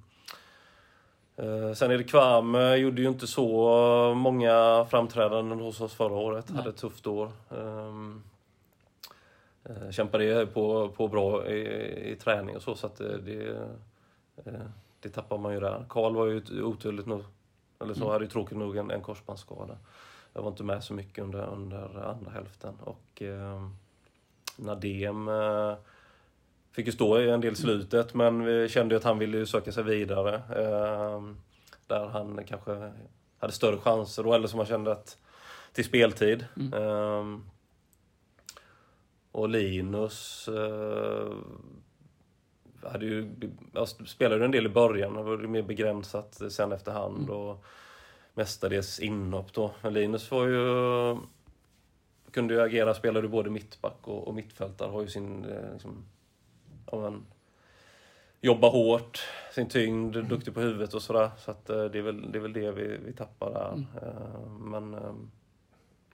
[1.37, 6.14] eh, sen är det Kvam, eh, gjorde ju inte så många framträdanden hos oss förra
[6.14, 6.44] året.
[6.48, 6.57] Nej.
[6.57, 7.33] Hade ett tufft år.
[7.48, 8.22] Um,
[9.90, 13.48] kämpade på, på bra i, i träning och så, så att eh, det,
[14.44, 14.53] eh,
[15.00, 15.85] det tappar man ju där.
[15.88, 17.24] Karl var ju oturligt nog,
[17.80, 18.12] eller så Mm.
[18.12, 19.78] hade ju tråkigt nog en, en korsbandsskada.
[20.32, 22.74] Jag var inte med så mycket under, under andra hälften.
[22.80, 23.68] Och eh,
[24.56, 25.74] Nadem eh,
[26.72, 29.72] fick ju stå i en del slutet, men vi kände ju att han ville söka
[29.72, 30.34] sig vidare.
[30.34, 31.22] Eh,
[31.87, 32.92] där han kanske
[33.38, 35.18] hade större chanser då, eller som man kände att
[35.72, 36.46] till speltid.
[36.56, 36.72] Mm.
[36.74, 37.40] Eh,
[39.32, 41.32] och Linus eh,
[42.90, 43.31] hade ju,
[43.73, 47.31] jag spelade ju en del i början, det var det mer begränsat sen efterhand.
[47.31, 47.64] Och
[48.35, 49.70] mestadels inhopp då.
[49.83, 51.16] Men Linus var ju,
[52.31, 56.05] kunde ju agera, spelade både mittback och, och mittfältare, har ju sin, eh, liksom,
[56.92, 57.27] ja, men,
[58.40, 59.20] jobbar hårt,
[59.55, 61.31] sin tyngd, duktig på huvudet och sådär.
[61.38, 63.73] Så att, eh, det, är väl, det är väl det vi, vi tappar där.
[63.73, 63.87] Mm.
[64.03, 65.14] Eh, Men eh,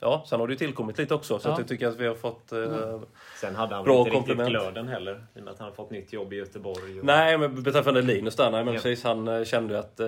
[0.01, 1.53] ja, sen har det ju tillkommit lite också, så Ja.
[1.53, 3.01] att jag tycker att vi har fått eh, Mm.
[3.41, 4.49] Sen hade han Bra inte komplement.
[4.49, 5.27] riktigt glöden heller.
[5.35, 6.99] I och med att han har fått nytt jobb i Göteborg.
[7.01, 7.05] Och...
[7.05, 8.81] Nej, men beträffande Linus där, nej men Ja.
[8.81, 9.05] precis.
[9.05, 10.07] Han eh, kände att eh,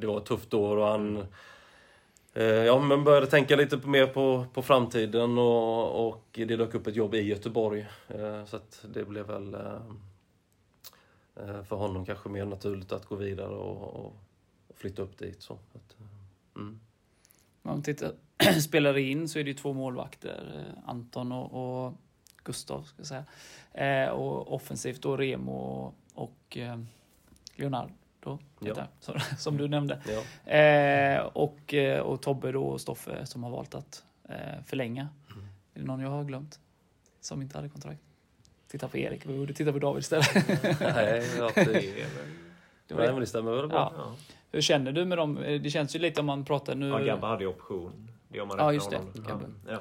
[0.00, 1.26] det var ett tufft år och han
[2.34, 6.86] eh, ja, men började tänka lite mer på, på framtiden och, och det dök upp
[6.86, 7.86] ett jobb i Göteborg.
[8.08, 9.80] Eh, så att det blev väl eh,
[11.68, 14.06] för honom kanske mer naturligt att gå vidare och, och,
[14.68, 15.42] och flytta upp dit.
[15.42, 15.54] Så.
[15.54, 15.96] Att,
[16.56, 16.80] mm.
[17.62, 18.10] Om man tittar
[18.62, 21.94] spelare in så är det ju två målvakter, eh, Anton och, och
[22.44, 23.24] Gustav ska säga.
[23.72, 26.80] Eh, och offensivt då Remo och, eh,
[27.54, 28.38] Leonardo.
[28.60, 28.86] Ja.
[29.00, 30.00] som, som du nämnde.
[30.06, 30.52] Ja.
[30.52, 35.08] Eh, och, eh, och Tobbe då och Stoffe som har valt att eh, förlänga.
[35.32, 35.44] Mm.
[35.74, 36.60] Är det någon jag har glömt?
[37.20, 38.00] Som inte hade kontrakt?
[38.68, 40.34] Titta på Erik, vi borde titta på David istället.
[40.80, 41.64] Nej, ja, det,
[42.86, 43.12] Det var nej, det.
[43.12, 43.92] men det stämmer väl bra.
[43.96, 44.14] Ja.
[44.52, 45.34] Hur känner du med dem?
[45.34, 46.88] Det känns ju lite om man pratar nu...
[46.88, 48.10] Ja, Gabba hade ju option.
[48.30, 49.00] Det gör man Ja, just det.
[49.68, 49.80] Ja.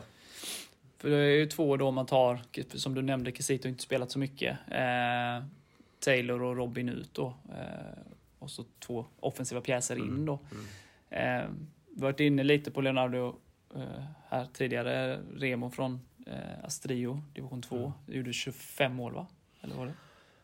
[0.98, 2.42] För det är ju två då man tar,
[2.78, 4.58] som du nämnde, Quesito har inte spelat så mycket.
[4.68, 5.44] Eh,
[6.00, 7.34] Taylor och Robin ut då.
[7.50, 8.00] Eh,
[8.40, 10.34] och så två offensiva pjäser in då.
[11.10, 11.20] Eh,
[11.90, 13.36] vi har varit inne lite på Leonardo
[13.76, 15.20] eh, här tidigare.
[15.36, 17.94] Remo från eh, Astrio, division 2.
[18.06, 19.28] Gjorde 25 mål va?
[19.62, 19.94] Eller var det?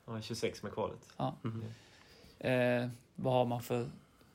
[0.06, 1.14] Ja, 26 med kvalet.
[1.18, 1.36] Ja.
[1.44, 1.64] Mm.
[2.40, 3.90] Eh, vad har man för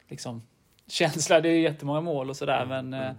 [0.09, 0.43] liksom,
[0.87, 1.41] känsla?
[1.41, 3.13] Det är jättemånga mål och sådär men eh,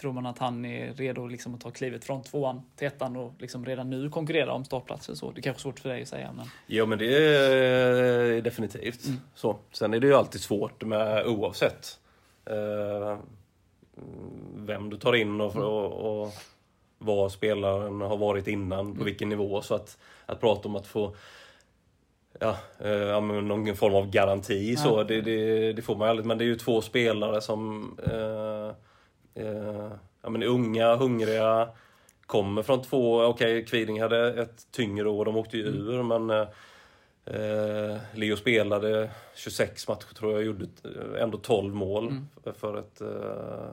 [0.00, 3.32] tror man att han är redo liksom, att ta klivet från tvåan till ettan och
[3.38, 5.14] liksom redan nu konkurrera om startplatser?
[5.14, 8.40] Så det är kanske är svårt för dig att säga men Jo men det är
[8.42, 9.20] definitivt Mm.
[9.34, 9.56] så.
[9.72, 11.98] Sen är det ju alltid svårt med oavsett
[12.46, 13.18] eh,
[14.56, 16.32] vem du tar in och, och, och
[16.98, 19.62] vad spelaren har varit innan, på vilken nivå.
[19.62, 21.14] Så att, att prata om att få
[22.40, 25.04] ja, eh, ja, någon form av garanti så, Ja.
[25.04, 26.26] det, det, det får man ju aldrig.
[26.26, 28.74] Men det är ju två spelare som eh,
[29.34, 29.90] eh,
[30.22, 31.68] ja, men unga, hungriga,
[32.26, 36.30] kommer från två, okej Kviding hade ett tyngre år, de åkte ju ur men
[37.24, 42.54] eh, Leo spelade 26 matcher tror jag, gjorde eh, ändå 12 mål Mm.
[42.54, 43.68] för ett, eh,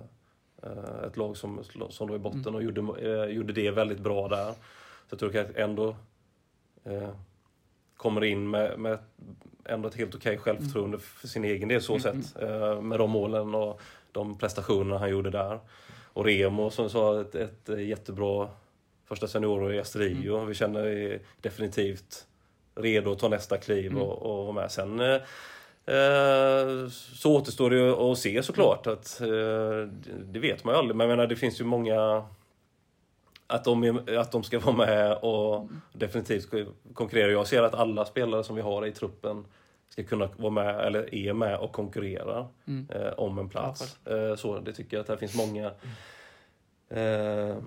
[0.63, 4.27] eh, ett lag som, som låg i botten och gjorde, eh, gjorde det väldigt bra
[4.27, 4.51] där.
[4.51, 4.55] Så
[5.09, 5.95] jag tror att ändå
[6.83, 7.09] eh,
[7.97, 8.99] kommer in med, med
[9.65, 12.41] ändå ett helt okej självförtroende för sin egen del så Mm, sett.
[12.83, 15.59] Med de målen och de prestationerna han gjorde där.
[16.13, 18.49] Och Remo som sa ett, ett jättebra
[19.05, 20.45] första seniorår i Astrio.
[20.45, 22.25] Vi känner definitivt
[22.75, 24.71] redo att ta nästa kliv och, och vara med.
[24.71, 28.87] Sen eh, så återstår det ju att se såklart.
[28.87, 29.27] Att, eh,
[30.25, 30.95] det- vet man ju aldrig.
[30.95, 32.23] Men jag menar, det finns ju många
[33.47, 37.31] att de, att de ska vara med och definitivt ska konkurrera.
[37.31, 39.45] Jag ser att alla spelare som vi har i truppen
[40.03, 42.87] ska kunna vara med, eller är med och konkurrera Mm.
[42.89, 43.99] eh, om en plats.
[44.07, 45.65] Eh, så det tycker jag att det finns många
[46.89, 47.57] eh,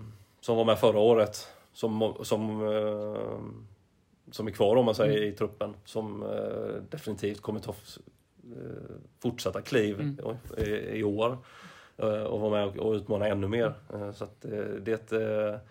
[0.40, 3.40] som var med förra året som, som, eh,
[4.31, 5.75] som är kvar om man säger i truppen.
[5.85, 10.18] Som eh, definitivt kommer ta eh, fortsatta kliv Mm.
[10.59, 11.38] i, i år.
[12.29, 13.75] Och vara med och, utmana ännu mer.
[14.14, 14.40] Så att,
[14.81, 15.62] det är ett,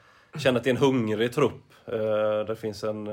[0.42, 1.64] känner att det är en hungrig trupp.
[1.86, 3.08] Där det finns en,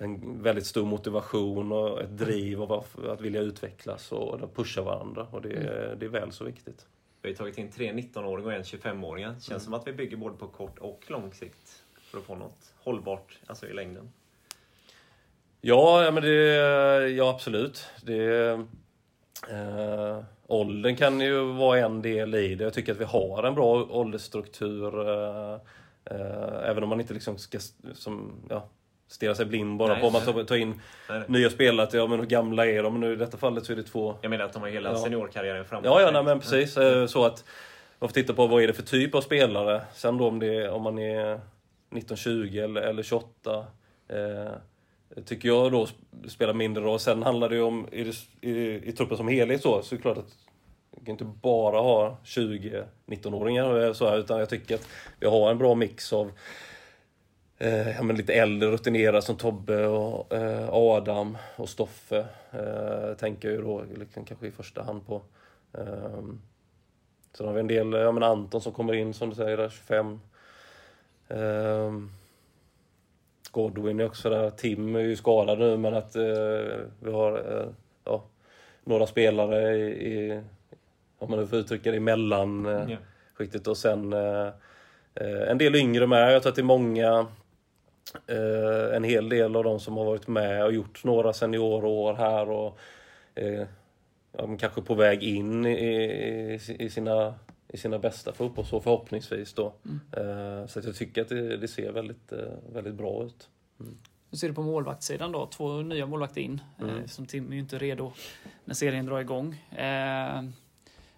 [0.00, 5.26] en väldigt stor motivation och ett driv av att, vilja utvecklas och de pushar varandra.
[5.30, 6.86] Och det, är- det är väl så viktigt.
[7.22, 9.34] Vi har tagit in tre 19-åringar och en 25-åringar.
[9.40, 12.72] Känns som att vi bygger både på kort och lång sikt för att få något
[12.78, 14.12] hållbart alltså i längden.
[15.60, 16.44] Ja, ja, men det,
[17.08, 17.86] ja absolut.
[18.02, 18.48] Det,
[19.50, 22.64] eh, åldern kan ju vara en del i det.
[22.64, 25.08] Jag tycker att vi har en bra åldersstruktur.
[25.08, 25.54] Eh,
[26.04, 27.58] eh, även om man inte liksom ska
[27.94, 28.68] som, ja,
[29.08, 30.68] stirra sig blind bara Nej, på om man tar, tar in
[31.08, 31.24] Nej, nej.
[31.28, 31.86] nya spelare.
[31.86, 33.00] att, Ja, men hur gamla är de?
[33.00, 34.96] Nu i detta fallet så är det två Jag menar att de har hela Ja.
[34.98, 35.84] seniorkarriären framåt.
[35.84, 36.76] Ja, ja nej, men precis.
[36.76, 37.44] Eh, Så att
[37.98, 39.82] man får titta på vad är det för typ av spelare.
[39.94, 41.32] Sen då om, det är, om man är
[41.96, 43.66] 1920 eller, eller 28.
[44.08, 44.52] Eh,
[45.24, 46.98] tycker jag då sp- spelar mindre roll.
[46.98, 50.02] Sen handlar det ju om, i, i, i truppen som helhet så, så är det
[50.02, 50.34] klart att
[51.00, 54.88] vi kan inte bara ha 20-19-åringar så här, utan jag tycker att
[55.20, 56.30] vi har en bra mix av
[57.58, 62.26] eh, ja, men lite äldre rutinerade som Tobbe och eh, Adam och Stoffe.
[62.52, 65.22] Eh, tänker jag ju då liksom, kanske i första hand på.
[65.72, 66.40] Um,
[67.36, 69.68] sen har vi en del, ja men Anton som kommer in som du säger där,
[69.68, 70.20] 25.
[71.28, 72.10] Um,
[73.50, 74.50] Godwin är också där.
[74.50, 76.22] Tim är ju skadad nu men att eh,
[77.00, 77.66] vi har eh,
[78.04, 78.22] ja,
[78.84, 80.40] några spelare i, i
[81.18, 82.96] om man nu får uttrycka det, i mellan eh, Ja.
[83.34, 84.46] skiktet och sen eh,
[85.14, 86.34] eh, en del yngre med.
[86.34, 87.26] Jag tror att det är många eh,
[88.92, 92.78] en hel del av de som har varit med och gjort några seniorår här och
[93.34, 93.66] eh,
[94.32, 97.34] ja, kanske på väg in i, i, i, sina,
[97.68, 99.74] i sina bästa fotbollsår förhoppningsvis då.
[100.12, 102.38] Eh, så jag tycker att det, det ser väldigt, eh,
[102.72, 103.48] väldigt bra ut.
[104.30, 105.46] Hur ser du på målvaktssidan då?
[105.46, 106.60] Två nya målvakter in.
[106.80, 106.96] Mm.
[106.96, 108.12] Eh, som Tim är ju inte redo
[108.64, 109.54] när serien drar igång.
[109.76, 110.42] Eh,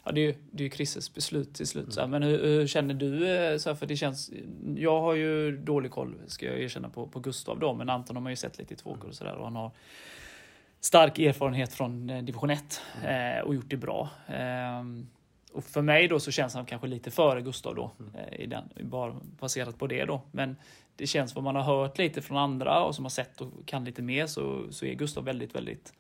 [0.09, 1.92] ja, det är ju, det är ju Chrisses beslut till slut.
[1.92, 2.09] Så här.
[2.09, 3.29] Men hur, hur känner du?
[3.37, 4.31] eh, Så här, för det känns,
[4.77, 7.75] jag har ju dålig koll, ska jag erkänna, på, på Gustav då.
[7.75, 9.35] Men Anton har man ju sett lite i tvåkor och sådär.
[9.35, 9.71] Och han har
[10.81, 14.09] stark erfarenhet från eh, division 1 eh, och gjort det bra.
[14.27, 14.85] Eh,
[15.53, 17.90] och för mig då så känns han kanske lite före Gustav då.
[18.14, 20.23] Eh, i den, bara baserat på det då.
[20.33, 20.57] Men
[20.97, 23.85] det känns vad man har hört lite från andra och som har sett och kan
[23.85, 25.92] lite mer så, så är Gustav väldigt, väldigt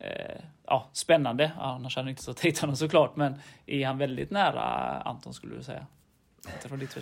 [0.00, 1.52] eh, ja, spännande.
[1.58, 3.16] Annars hade han inte stått hit honom såklart.
[3.16, 3.34] Men
[3.66, 4.62] är han väldigt nära
[5.04, 5.86] Anton skulle du säga?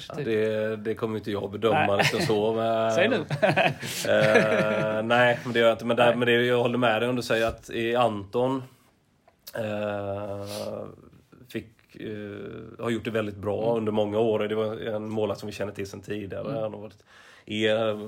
[0.08, 1.96] Ja, det, det kommer inte jag bedöma Nej.
[1.98, 2.52] liksom så.
[2.54, 3.16] Men, Säg nu.
[3.16, 5.84] eh, nej, men det gör jag inte.
[5.84, 8.62] Men, där, men det, jag håller med dig om du säger att i Anton
[9.54, 10.44] eh,
[11.48, 13.76] fick, eh, har gjort det väldigt bra Mm.
[13.78, 14.38] under många år.
[14.48, 16.50] Det var en målvakt som vi känner till sedan tidigare.
[16.50, 16.62] Mm.
[16.62, 17.04] Han har varit
[17.44, 17.98] i eh,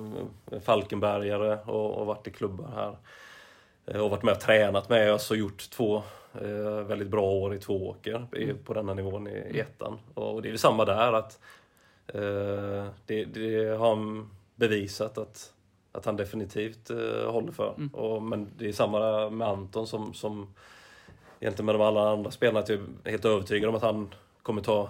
[0.64, 2.96] Falkenbergare och, och varit i klubbar här.
[3.90, 6.02] Eh, Och varit med och tränat med oss och gjort två
[6.40, 8.58] eh, väldigt bra år i Tvååker i- Mm.
[8.64, 9.98] på denna nivån i, ettan.
[10.14, 11.38] Och det är samma där att
[12.06, 15.52] eh, det, det har han bevisat att,
[15.92, 16.88] att han definitivt
[17.26, 17.74] håller för.
[17.76, 17.88] Mm.
[17.94, 20.54] Och, men det är samma med Anton som, som
[21.40, 22.58] egentligen med de alla andra spelarna.
[22.60, 24.88] Att jag är helt övertygad om att han kommer ta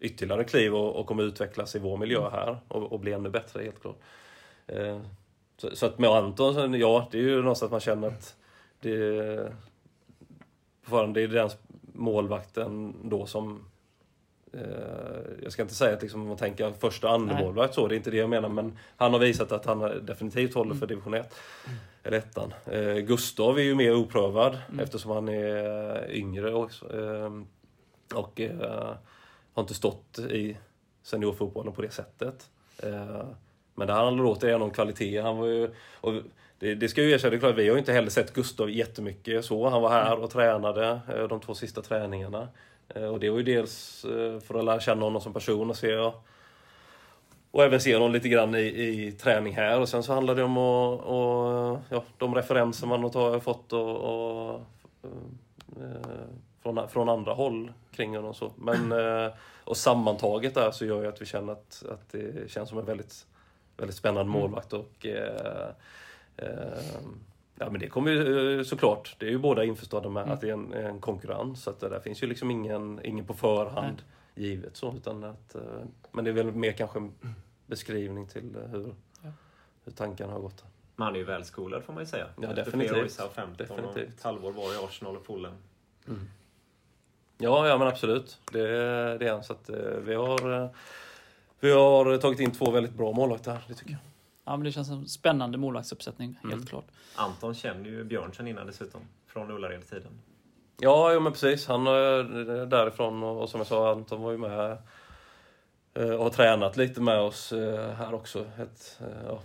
[0.00, 3.62] ytterligare kliv och, och kommer utvecklas i vår miljö här och, och bli ännu bättre
[3.62, 3.96] helt klart.
[5.62, 8.36] Eh, så, så att med Anton, ja det är ju någonstans man känner att
[8.80, 9.52] det,
[10.82, 11.50] fortfarande är det den
[11.92, 13.64] målvakten då som
[14.52, 14.60] eh,
[15.42, 17.44] jag ska inte säga att liksom, man tänker första och andra Nej.
[17.44, 18.48] målvakt så, det är inte det jag menar.
[18.48, 21.34] Men han har visat att han definitivt håller för division 1.
[22.02, 22.54] Eller ettan.
[22.66, 24.80] Eh, Gustav är ju mer oprövad Mm.
[24.80, 27.00] eftersom han är yngre också.
[27.00, 27.30] Eh,
[28.14, 28.94] och eh,
[29.52, 30.56] har inte stått i
[31.02, 32.50] seniorfotbollen på det sättet.
[33.76, 35.20] Men det handlar återigen om kvalitet.
[35.20, 36.12] Han var ju, och
[36.58, 38.70] det, det ska ju erkänna, det är klart, vi har ju inte heller sett Gustav
[38.70, 39.68] jättemycket så.
[39.68, 42.48] Han var här och tränade eh, de två sista träningarna.
[42.88, 45.76] Eh, och det var ju dels eh, för att lära känna honom som person och
[45.76, 46.10] se
[47.56, 49.80] och även se honom lite grann i, i träning här.
[49.80, 53.96] Och sen så handlar det om att, och, ja, de referenser man har fått och,
[53.96, 54.60] och,
[55.76, 56.26] eh,
[56.62, 58.30] från, från andra håll kring honom.
[58.30, 58.52] och Så.
[58.56, 59.32] Men, eh,
[59.64, 62.84] och sammantaget där så gör ju att vi känner att, att det känns som en
[62.84, 63.26] väldigt,
[63.76, 64.72] väldigt spännande målvakt.
[64.72, 65.68] Och, eh,
[66.36, 66.46] eh,
[67.58, 70.48] ja, men det kommer ju eh, såklart, det är ju båda införstådda med att det
[70.48, 71.62] är en, en konkurrens.
[71.62, 74.02] Så att det där finns ju liksom ingen, ingen på förhand
[74.34, 74.94] givet så.
[74.96, 75.62] Utan att, eh,
[76.12, 77.12] men det är väl mer kanske en
[77.66, 79.30] beskrivning till eh, hur, Ja.
[79.84, 80.64] hur tankarna har gått.
[80.96, 82.26] Man är ju välskolad får man ju säga.
[82.40, 82.88] Ja, Efter definitivt.
[82.90, 84.18] flera år i Southampton och Definitivt.
[84.18, 85.54] ett halvår var i Arsenal och Fulham.
[87.38, 88.38] Ja, ja men absolut.
[88.52, 88.62] Det,
[89.18, 89.44] det är en.
[89.44, 89.70] Så att,
[90.04, 90.68] vi, har,
[91.60, 94.00] vi har tagit in två väldigt bra målvakter här, det tycker jag.
[94.44, 96.66] Ja, men det känns som en spännande målvaktsuppsättning, helt Mm.
[96.66, 96.84] klart.
[97.14, 99.00] Anton känner ju Björn sen innan dessutom.
[99.26, 100.12] Från Ullared-tiden.
[100.80, 101.66] Ja, ja men precis.
[101.66, 104.78] Han är därifrån och, och som jag sa, Anton var ju med
[105.94, 109.40] eh, och har tränat lite med oss eh, här också ett, eh, ja,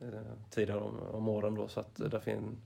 [0.00, 0.08] eh,
[0.50, 1.68] tidigare om, om åren då.
[1.68, 2.56] Så att eh, där fin,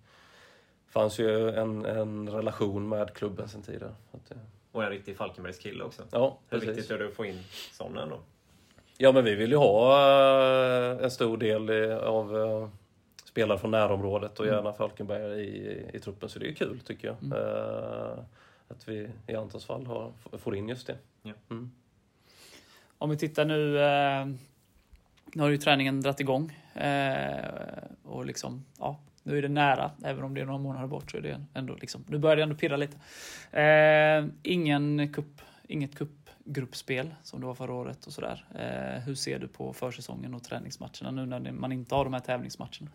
[0.89, 3.95] fanns ju en, en relation med klubben sen tidigare.
[4.13, 4.37] Att, eh,
[4.73, 6.03] Och en riktig Falkenbergskille också.
[6.11, 6.77] ja, Hur precis.
[6.77, 8.19] viktigt är det att få in sådana ändå?
[8.99, 9.99] Ja, men vi vill ju ha
[10.99, 12.69] eh, en stor del av eh,
[13.25, 16.29] spelare från närområdet och gärna Falkenberg i, i truppen.
[16.29, 17.17] Så det är kul tycker jag.
[17.23, 17.39] Mm.
[17.39, 18.19] Eh,
[18.69, 20.97] Att vi i Antons fall har, får in just det.
[21.23, 21.33] Ja.
[21.51, 21.71] Mm.
[22.99, 23.73] Om vi tittar nu,
[25.33, 26.59] nu har ju träningen dratt igång.
[28.03, 29.91] Och liksom, ja, nu är det nära.
[30.05, 32.43] Även om det är några månader bort så är det ändå liksom, nu börjar det
[32.43, 32.97] ändå pirra lite.
[34.43, 35.99] Ingen cup, inget
[36.45, 38.45] cupgruppspel som det var förra året och sådär.
[38.55, 42.21] Eh, hur ser du på försäsongen och träningsmatcherna nu när man inte har de här
[42.21, 42.91] tävlingsmatcherna?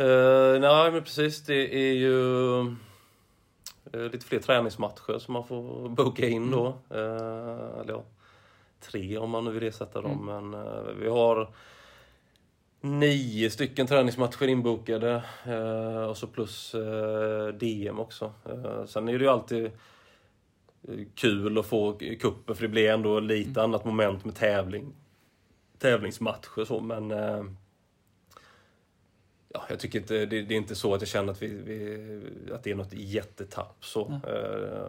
[0.00, 1.44] Uh, nej, men precis.
[1.44, 2.58] Det är ju
[3.92, 6.66] eh, lite fler träningsmatcher som man får boka in då.
[6.90, 8.04] Eh, eller ja,
[8.80, 10.26] tre om man nu vill ersätta dem.
[10.26, 11.48] Men eh, vi har
[12.80, 15.22] nio stycken träningsmatcher inbokade.
[16.08, 16.74] och så plus
[17.54, 18.32] DM också.
[18.86, 19.70] Sen är det ju alltid
[21.14, 24.92] kul att få kuppen för det blir ändå lite annat moment med tävling.
[25.78, 27.44] Tävlingsmatcher och så men eh,
[29.48, 32.52] Ja, jag tycker inte, det, det är inte så att jag känner att, vi, vi,
[32.52, 33.76] att det är något jättetapp.
[33.84, 34.08] Så.
[34.08, 34.34] Nej.
[34.34, 34.86] Eh,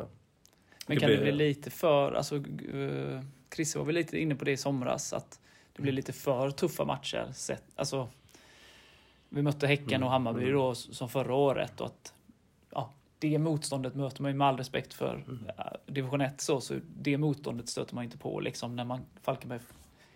[0.88, 3.22] Men Det kan blir- det bli lite för, alltså uh,
[3.56, 5.40] Chrisse var väl lite inne på det i somras, att
[5.74, 7.32] det blir lite för tuffa matcher.
[7.34, 8.10] Sett, alltså,
[9.30, 10.54] vi mötte Häcken Mm, och Hammarby mm.
[10.54, 12.14] då som förra året och att
[13.20, 15.40] det motståndet möter man ju med all respekt för Mm.
[15.58, 19.60] ja, division 1 så, så det motståndet stöter man inte på liksom när man Falkenberg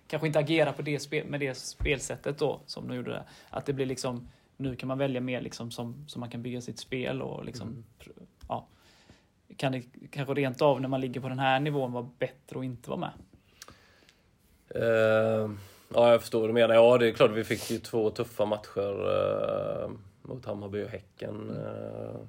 [0.07, 3.23] kanske inte agerar på det spel, med det spelsättet då som de gjorde där.
[3.49, 4.27] Att det blir liksom
[4.57, 7.67] nu kan man välja mer liksom som, som man kan bygga sitt spel och liksom
[7.67, 7.83] Mm.
[8.47, 8.67] ja,
[9.57, 12.65] kan det kanske rent av när man ligger på den här nivån vara bättre att
[12.65, 13.11] inte vara med?
[14.75, 15.51] Eh,
[15.93, 16.75] ja, jag förstår vad du menar.
[16.75, 19.09] Ja, det är klart vi fick ju två tuffa matcher
[19.83, 19.89] eh,
[20.21, 22.19] mot Hammarby och Häcken eh,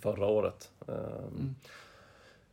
[0.00, 0.70] förra året.
[0.88, 1.54] Eh, Mm.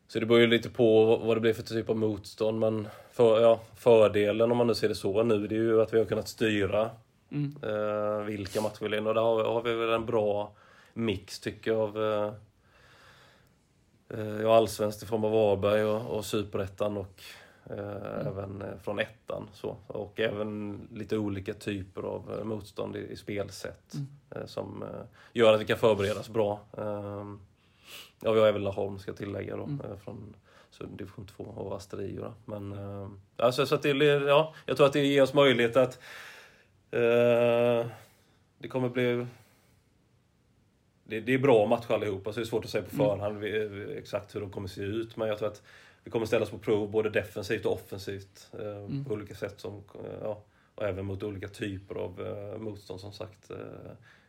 [0.09, 2.59] Så det beror ju lite på vad det blir för typ av motstånd.
[2.59, 5.93] Men för, ja, fördelen, om man nu ser det så nu, det är ju att
[5.93, 6.89] vi har kunnat styra
[7.31, 7.55] Mm.
[7.63, 9.07] eh, vilka matcher vi vill in.
[9.07, 10.51] Och där har, har vi väl en bra
[10.93, 12.33] mix, tycker jag, av eh,
[14.19, 17.21] eh, ja, allsvenskt i form av Varberg och, och superettan och
[17.69, 19.49] Eh, Även eh, från ettan.
[19.53, 19.77] Så.
[19.87, 23.93] Och även lite olika typer av eh, motstånd i, i spelsätt.
[24.35, 24.83] eh, Som
[25.33, 26.59] gör att vi kan förbereda oss bra.
[26.77, 27.25] Eh,
[28.21, 29.63] Ja, vi har även Laholm ska jag tillägga då.
[29.63, 30.35] eh, Från
[30.69, 32.21] så division 2 och Asterio.
[32.21, 32.33] Då.
[32.45, 32.75] Men
[33.37, 35.99] alltså, så att det, ja, jag tror att det ger oss möjlighet att
[36.91, 37.85] eh,
[38.59, 39.25] det kommer bli
[41.03, 43.97] det, det är bra matcher allihopa, så det är svårt att säga på förhand vi-
[43.97, 45.17] exakt hur de kommer se ut.
[45.17, 45.63] Men jag tror att
[46.07, 49.59] vi kommer ställas på prov både defensivt och offensivt eh, på olika sätt.
[49.59, 50.43] Som, eh, ja,
[50.75, 53.51] och även mot olika typer av eh, motstånd som sagt.
[53.51, 53.57] Eh,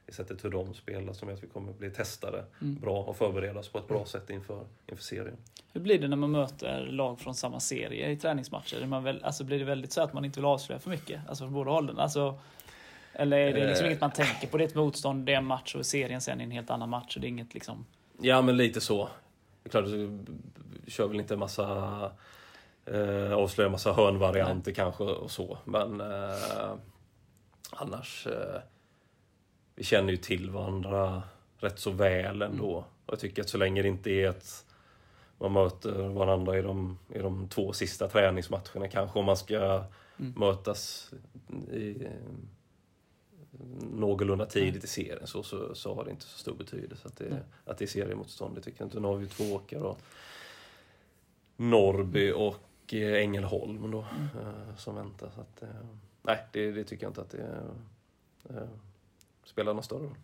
[0.06, 3.60] I sättet hur de spelar som gör att vi kommer bli testade bra och förbereda
[3.60, 5.36] oss på ett bra sätt inför, inför serien.
[5.72, 8.86] Hur blir det när man möter lag från samma serie i träningsmatcher?
[8.86, 11.20] Man väl, alltså blir det väldigt så att man inte vill avslöja för mycket?
[11.28, 11.98] Alltså från båda hållen?
[11.98, 12.38] Alltså,
[13.12, 13.90] eller är det liksom Eh.
[13.90, 14.56] inget man tänker på?
[14.56, 16.88] Det är ett motstånd, det är en match och serien sen är en helt annan
[16.88, 17.16] match.
[17.16, 17.86] Och det är inget liksom...
[18.20, 19.08] Ja, men lite så.
[19.70, 22.10] Klart, vi kör väl inte en massa...
[22.86, 25.58] Eh, avslöjar massa hörnvarianter kanske och så.
[25.64, 26.72] Men eh,
[27.70, 28.26] annars...
[28.26, 28.60] Eh,
[29.74, 31.22] vi känner ju till varandra
[31.58, 32.84] rätt så väl ändå.
[33.06, 34.64] Och jag tycker att så länge det inte är att
[35.38, 39.84] man möter varandra i de, i de två sista träningsmatcherna kanske om man ska
[40.16, 41.10] mötas
[41.72, 42.06] i
[43.92, 47.42] någorlunda tidigt i serien så, så, så har det inte så stor betydelse att det,
[47.64, 48.54] att det är seriemotstånd.
[48.54, 49.00] Det tycker jag inte.
[49.00, 50.00] Nu har vi två åkare och
[51.56, 55.30] Norrby och eh, Ängelholm då, eh, som väntar.
[55.34, 55.68] Så att, eh,
[56.22, 57.62] nej, det, det tycker jag inte att det
[58.50, 58.68] eh,
[59.44, 60.16] spelar någon större roll.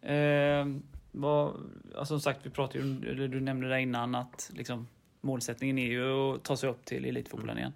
[0.00, 0.66] Eh,
[1.12, 1.54] vad,
[1.96, 4.86] alltså som sagt, vi pratade ju, eller du nämnde det innan att liksom,
[5.20, 7.72] målsättningen är ju att ta sig upp till elitfotbollen igen.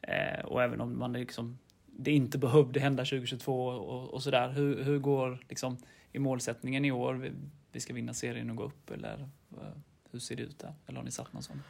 [0.00, 1.58] Eh, och även om man liksom,
[2.02, 4.48] det inte behövde hända 2022 och, och sådär.
[4.48, 5.76] Hur, hur går liksom,
[6.12, 7.14] i målsättningen i år?
[7.14, 7.32] Vi,
[7.72, 9.66] vi ska vinna serien och gå upp eller eh,
[10.10, 10.74] hur ser det ut där?
[10.86, 11.62] Eller har ni satt någon sån?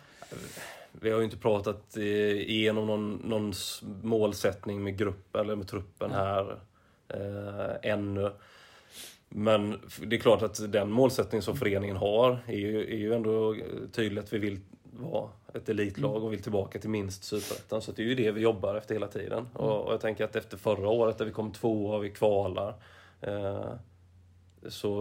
[0.92, 3.52] Vi har ju inte pratat eh, igenom någon, någon
[4.02, 6.58] målsättning med grupp eller med truppen här
[7.08, 8.32] eh, ännu.
[9.28, 13.54] Men det är klart att den målsättning som föreningen har är ju, är ju ändå
[13.54, 13.60] eh,
[13.92, 17.82] tydligt att vi vill vara ett elitlag och vill tillbaka till minst superettan.
[17.82, 19.48] Så det är ju det vi jobbar efter hela tiden.
[19.52, 22.74] Och, och jag tänker att efter förra året där vi kom tvåa och vi kvalar
[23.20, 23.64] eh,
[24.68, 24.92] så,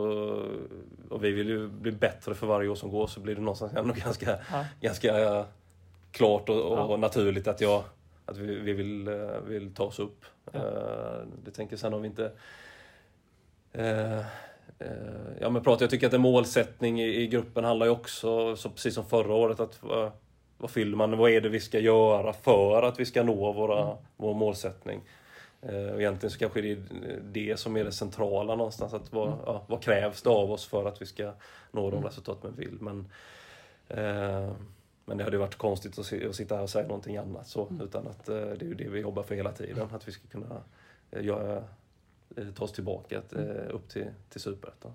[1.10, 3.74] och vi vill ju bli bättre för varje år som går så blir det någonstans
[3.74, 4.66] ändå ganska, Ja.
[4.82, 5.46] ganska eh,
[6.12, 6.98] klart och, och Ja.
[6.98, 7.84] naturligt att, jag,
[8.26, 10.26] att vi, vi vill, eh, vill ta oss upp.
[10.54, 10.62] Eh,
[11.44, 12.32] Det tänker sen om vi inte...
[13.74, 14.26] eh, eh,
[15.40, 18.70] Ja men prata, jag tycker att en målsättning i, i gruppen handlar ju också, så
[18.70, 19.80] precis som förra året, att
[20.62, 23.98] vad, fyller man, vad är det vi ska göra för att vi ska nå våra,
[24.18, 25.02] vår målsättning?
[25.62, 26.80] Eh, och egentligen så kanske det är
[27.22, 28.94] det som är det centrala någonstans.
[28.94, 31.34] Att vad, ja, vad krävs det av oss för att vi ska
[31.72, 32.78] nå de resultat vi vill?
[32.82, 33.08] Men,
[33.88, 34.54] eh,
[35.06, 37.48] men det hade ju varit konstigt att, se, att sitta här och säga någonting annat.
[37.48, 39.88] Så, Utan att eh, det är ju det vi jobbar för hela tiden.
[39.92, 40.62] Att vi ska kunna
[41.12, 41.64] eh, göra,
[42.38, 44.94] eh, ta oss tillbaka att, eh, upp till, till Superettan.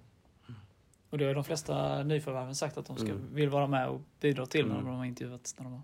[1.17, 3.35] Och det har ju de flesta nyförvärven sagt att de ska, Mm.
[3.35, 4.87] vill vara med och bidra till när Mm.
[4.87, 5.59] de har intervjuats.
[5.59, 5.83] När de har...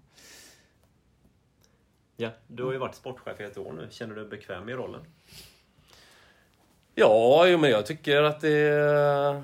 [2.17, 3.89] Ja, du har ju varit sportchef i ett år nu.
[3.91, 5.01] Känner du dig bekväm i rollen?
[6.95, 9.43] Ja, jo, men jag tycker att det,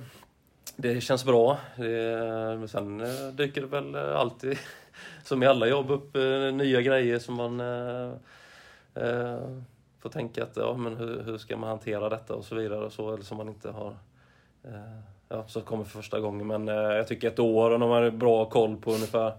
[0.77, 1.59] det känns bra.
[1.77, 4.59] Det, men sen eh, dyker det väl alltid,
[5.25, 8.13] som i alla jobb, upp eh, nya grejer som man eh,
[8.95, 9.59] eh,
[9.99, 12.85] får tänka att ja, men hur, hur ska man hantera detta och så vidare.
[12.85, 13.97] Och så, eller som man inte har
[14.65, 14.99] eh,
[15.29, 16.47] ja, som kommer för första gången.
[16.47, 19.33] Men eh, jag tycker ett år, och när man har bra koll på ungefär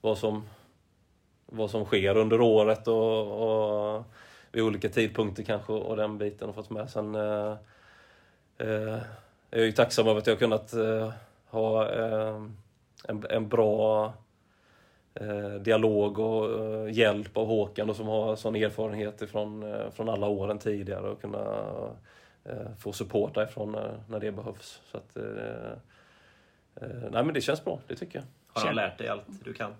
[0.00, 0.44] vad som,
[1.46, 4.04] vad som sker under året och, och
[4.52, 6.90] vid olika tidpunkter kanske och den biten och fått med.
[6.90, 7.56] Sen eh,
[8.58, 8.98] eh,
[9.50, 11.12] jag är ju tacksam över att jag har kunnat eh,
[11.50, 12.42] ha eh,
[13.08, 14.12] en, en bra
[15.14, 20.08] eh, dialog och eh, hjälp av Håkan och som har sån erfarenhet ifrån, eh, från
[20.08, 21.64] alla åren tidigare och kunna
[22.78, 24.80] få support därifrån när, när det behövs.
[24.90, 25.72] Så att, eh,
[26.74, 28.24] eh, nej men det känns bra, det tycker jag.
[28.52, 29.74] Har han lärt dig allt du kan?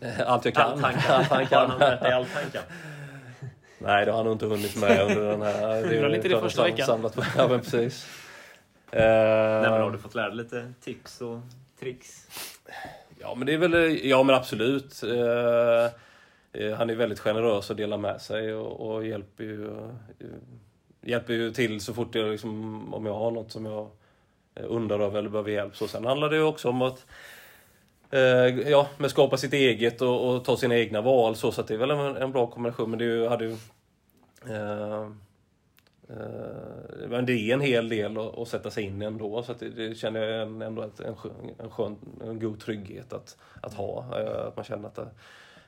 [0.26, 0.70] Allt jag kan.
[0.70, 1.14] Allt han kan?
[1.14, 1.70] Allt han Har kan.
[1.70, 2.62] han lärt dig allt han kan?
[3.78, 5.92] Nej, det har han nog inte hunnit med under den här...
[5.92, 6.86] Gjorde han inte det första veckan?
[6.86, 8.06] Samlat på, ja, men precis.
[8.90, 11.40] Eh, Nej, men har du fått lära dig lite tips och
[11.80, 12.26] tricks?
[13.18, 14.00] Ja, men det är väl...
[14.08, 15.02] Ja, men absolut.
[15.02, 15.84] Eh,
[16.62, 19.70] eh, han är väldigt generös och delar med sig och, och hjälper ju...
[21.02, 23.88] Hjälper ju till så fort jag liksom, om jag har något som jag
[24.54, 25.76] eh, undrar över eller behöver hjälp.
[25.76, 27.06] Så sen handlar det ju också om att
[28.10, 28.20] eh,
[28.70, 31.36] ja, men skapa sitt eget och, och ta sina egna val.
[31.36, 32.90] Så, så att det är väl en, en bra kombination.
[32.90, 33.56] Men det är ju, hade ju...
[34.48, 35.02] Eh,
[36.08, 39.42] eh, men det är en hel del att, att sätta sig in i ändå.
[39.42, 41.14] Så att det, det känner jag en- ändå att en,
[41.58, 44.20] en, skön, en god trygghet att, att ha.
[44.20, 45.08] Eh, att man känner att det,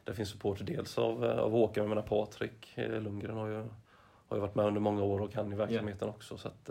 [0.05, 3.65] det finns support, dels av, eh, av Håkan, jag menar Patrik Lundgren har ju,
[4.33, 6.37] har ju varit med under många år och kan ju verksamheten också.
[6.37, 6.71] Så att,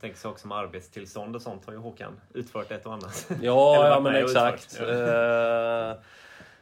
[0.00, 3.30] Tänk saker som arbetstillstånd och sånt har ju Håkan utfört ett och annat.
[3.42, 4.70] Ja, ja men exakt.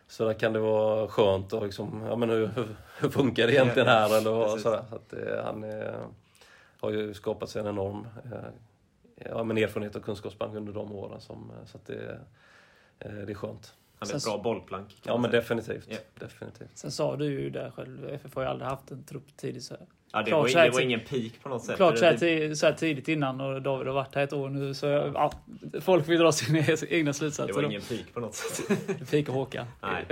[0.09, 2.51] Så där kan det vara skönt att liksom, ja men hur,
[3.01, 4.16] hur funkar det egentligen här?
[4.16, 5.94] Eller vad, så, så att, han är,
[6.80, 8.07] har ju skapat sig en enorm
[9.14, 11.20] ja, men erfarenhet och kunskapsbank under de åren.
[11.20, 12.20] Som, så att det,
[12.99, 13.74] det är skönt.
[13.99, 15.01] Han är ett bra bollplank.
[15.03, 15.88] Ja, men definitivt.
[15.88, 16.03] Yeah.
[16.18, 16.70] definitivt.
[16.74, 19.76] Sen sa du ju där själv, FF har ju aldrig haft en trupp tidigt så
[20.12, 21.76] Ja, det, var, det var ingen peak på något sätt.
[21.76, 24.74] Klart så här, så här, tidigt innan och David har varit här ett år nu
[24.74, 25.32] så ja,
[25.80, 27.46] folk ju dra sina egna slutsatser.
[27.46, 28.78] Det var ingen peak på något sätt.
[29.09, 29.66] Fika Håkan.
[29.82, 30.07] Nej.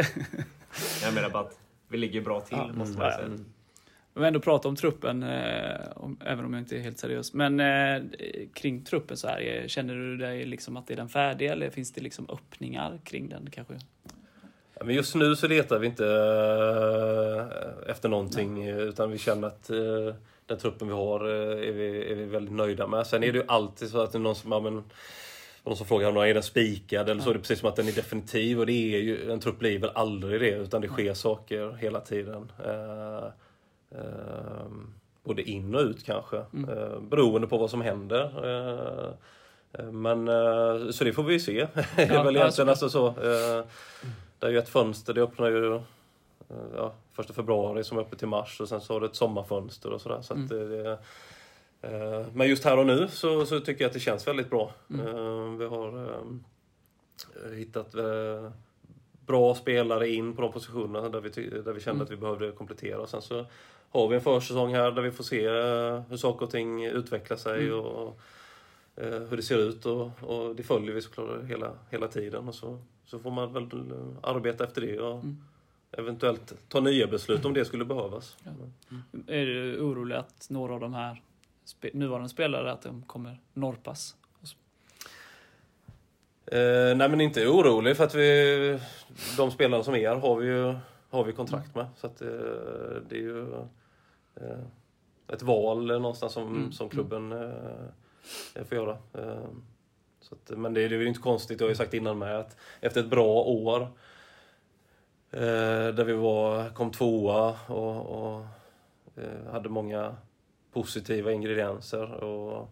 [1.02, 1.58] Jag menar bara att
[1.88, 3.26] vi ligger bra till ja, måste man säga.
[3.26, 3.44] Om
[4.22, 7.32] vi ändå pratar om truppen, eh, om, även om jag inte är helt seriös.
[7.32, 8.02] Men eh,
[8.54, 12.00] kring truppen så här, känner du dig liksom att är den färdig eller finns det
[12.00, 13.74] liksom öppningar kring den kanske?
[14.78, 18.70] Ja, men just nu så letar vi inte eh, efter någonting Nej.
[18.70, 20.14] utan vi känner att eh,
[20.46, 23.06] den truppen vi har eh, är, vi, är vi väldigt nöjda med.
[23.06, 24.84] Sen är det ju alltid så att det är någon som, ja, men,
[25.64, 27.32] någon som frågar om är den spikad eller så.
[27.32, 29.78] Det är precis som att den är definitiv och det är ju, en trupp blir
[29.78, 32.52] väl aldrig det utan det sker saker hela tiden.
[33.96, 34.66] Eh,
[35.26, 36.70] både in och ut kanske, mm.
[36.70, 38.44] eh, beroende på vad som händer.
[38.44, 39.10] Eh,
[39.72, 41.66] eh men, eh, så det får vi se.
[41.96, 43.64] Ja, väl egentligen, alltså, så, eh,
[44.38, 45.80] det är ju ett fönster, det öppnar ju
[46.76, 49.92] ja, första februari som är uppe till mars och sen så har du ett sommarfönster
[49.92, 50.20] och sådär.
[50.22, 50.48] Så mm.
[50.48, 50.98] det,
[52.32, 54.72] men just här och nu så, så, tycker jag att det känns väldigt bra.
[54.90, 55.58] Mm.
[55.58, 56.08] Vi har
[57.54, 57.94] hittat
[59.26, 62.02] bra spelare in på de positionerna där vi, där vi kände mm.
[62.02, 63.00] att vi behövde komplettera.
[63.00, 63.46] Och sen så
[63.96, 67.36] har vi en försäsong här där vi får se eh, hur saker och ting utvecklar
[67.36, 67.78] sig mm.
[67.78, 68.20] och
[68.96, 69.86] eh, hur det ser ut.
[69.86, 72.48] Och, och det följer vi såklart hela, hela tiden.
[72.48, 75.36] Och så, så får man väl eh, arbeta efter det och mm.
[75.92, 78.36] eventuellt ta nya beslut om det skulle behövas.
[78.44, 78.50] Ja.
[78.90, 79.24] Mm.
[79.26, 81.22] Är du orolig att några av de här
[81.92, 84.16] nuvarande spelare att de kommer norpas?
[86.46, 88.78] Eh, nej men inte orolig för att vi,
[89.36, 90.74] de spelarna som är här har vi ju
[91.10, 91.86] har vi kontrakt med.
[91.96, 92.28] Så att, eh,
[93.08, 93.46] det är ju
[95.32, 96.72] ett val någonstans som, mm.
[96.72, 98.98] som klubben eh, får göra.
[100.20, 102.38] Så att, men det, det är ju inte konstigt, jag har ju sagt innan med
[102.38, 103.88] att efter ett bra år
[105.92, 108.44] där vi var, kom tvåa och, och
[109.50, 110.16] hade många
[110.72, 112.24] positiva ingredienser.
[112.24, 112.68] Och,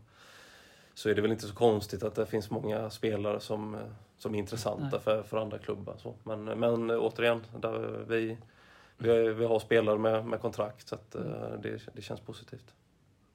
[0.95, 3.77] så är det väl inte så konstigt att det finns många spelare som
[4.19, 5.95] som är intressanta för, för andra klubbar.
[5.99, 6.15] Så.
[6.23, 8.37] Men, men återigen, där vi,
[8.99, 11.61] vi, har, vi har spelare med, med kontrakt så att, mm.
[11.63, 12.75] det, det känns positivt.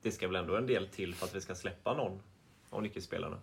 [0.01, 2.19] Det ska väl ändå en del till för att vi ska släppa någon
[2.69, 3.37] av nyckelspelarna?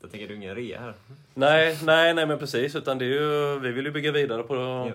[0.00, 0.94] Jag tänker, det är ingen rea här.
[1.34, 2.76] Nej, nej, nej men precis.
[2.76, 4.92] Utan det är ju, vi vill ju bygga vidare på, ja.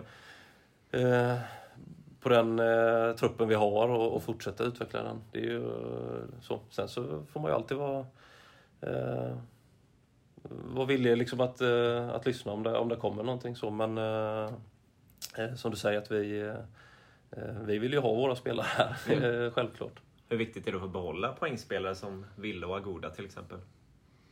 [1.00, 1.38] eh,
[2.22, 5.22] på den eh, truppen vi har och, och, fortsätta utveckla den.
[5.32, 5.72] Det är ju
[6.42, 6.60] så.
[6.70, 8.06] Sen så får man ju alltid vara
[8.82, 9.38] eh,
[10.50, 13.70] var villig liksom att, eh, att lyssna om det, om det kommer någonting så.
[13.70, 14.52] Men eh, eh
[15.56, 19.52] som du säger, att vi, eh, vi vill ju ha våra spelare här, mm.
[19.56, 20.00] självklart.
[20.30, 23.60] Hur viktigt är det att behålla poängspelare som Ville och Agoda till exempel?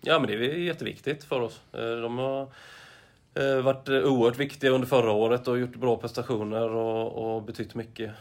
[0.02, 1.62] Ja, men det är jätteviktigt för oss.
[1.72, 2.48] De har
[3.62, 8.12] varit oerhört viktiga under förra året och gjort bra prestationer och, och betytt mycket.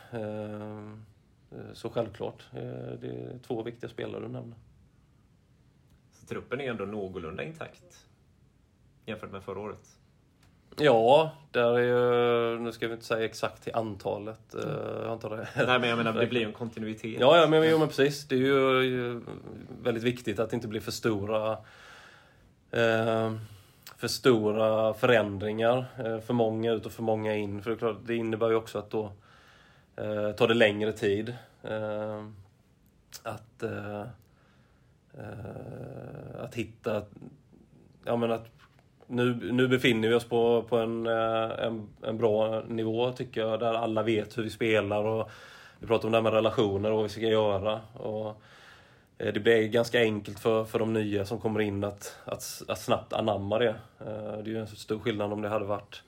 [1.73, 2.43] Så självklart,
[3.01, 4.57] det är två viktiga spelare du nämner
[6.33, 8.07] truppen är ändå någorlunda intakt
[9.07, 9.99] jämfört med förra året.
[10.77, 14.55] Ja, där är ju, nu ska vi inte säga exakt till antalet.
[14.55, 14.69] Mm.
[15.03, 15.49] Jag antar det.
[15.67, 17.21] Nej, men jag menar, det blir ju en kontinuitet.
[17.21, 18.29] Ja, ja men, jo, men precis.
[18.29, 19.21] Det är ju
[19.83, 21.53] väldigt viktigt att det inte blir för stora
[22.71, 23.33] eh,
[23.97, 25.85] för stora förändringar.
[26.05, 27.63] Eh, för många ut och för många in.
[27.63, 29.13] För det, klart, det innebär ju också att då
[29.97, 31.35] eh, tar det längre tid.
[31.63, 32.27] Eh,
[33.23, 34.03] att eh,
[36.39, 37.03] att hitta...
[38.05, 38.49] Ja, men att
[39.13, 43.61] nu, nu befinner vi oss på, på en, eh, en, en bra nivå tycker jag,
[43.61, 45.31] där alla vet hur vi spelar och
[45.79, 47.81] vi pratar om det här med relationer och vad vi ska göra.
[47.93, 48.43] Och
[49.19, 52.81] eh, det blir ganska enkelt för, för de nya som kommer in att, att, att
[52.81, 53.75] snabbt anamma det.
[53.99, 56.03] Det är ju en stor skillnad om det hade varit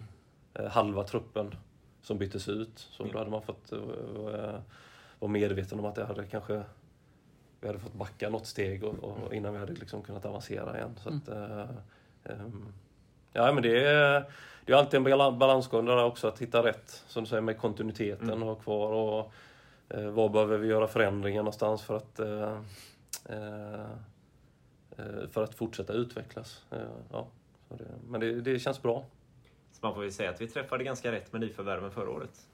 [0.70, 1.54] halva truppen
[2.02, 2.88] som byttes ut.
[2.90, 3.72] Så då hade man fått
[5.18, 6.62] vara medveten om att det hade kanske
[7.64, 10.94] vi hade fått backa något steg och, och innan vi hade liksom kunnat avancera igen.
[11.02, 11.70] Så att, uh,
[12.24, 12.72] um,
[13.34, 14.24] ja, men det är,
[14.64, 18.30] det är alltid en balansgång där också, att hitta rätt, som du säger, med kontinuiteten
[18.30, 18.42] mm.
[18.42, 18.92] och ha kvar.
[18.92, 19.32] Och,
[19.94, 22.58] uh, var behöver vi göra förändringar någonstans för att, uh,
[25.30, 26.64] för att fortsätta utvecklas.
[27.12, 27.26] ja,
[27.68, 29.04] det, men det, det känns bra.
[29.80, 32.46] man får ju säga att vi träffade ganska rätt med nyförvärven förra året.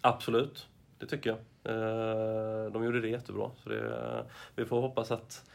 [0.00, 0.68] Absolut,
[0.98, 1.38] det tycker jag.
[1.74, 3.50] Eh, De gjorde det jättebra.
[3.62, 4.24] Så det,
[4.54, 5.50] vi får hoppas att,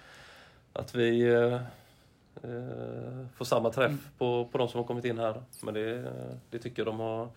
[0.73, 1.27] att vi
[2.43, 3.99] eh, eh, får samma träff Mm.
[4.17, 5.41] på, på de som har kommit in här.
[5.61, 6.13] Men det,
[6.49, 7.29] det tycker jag de har.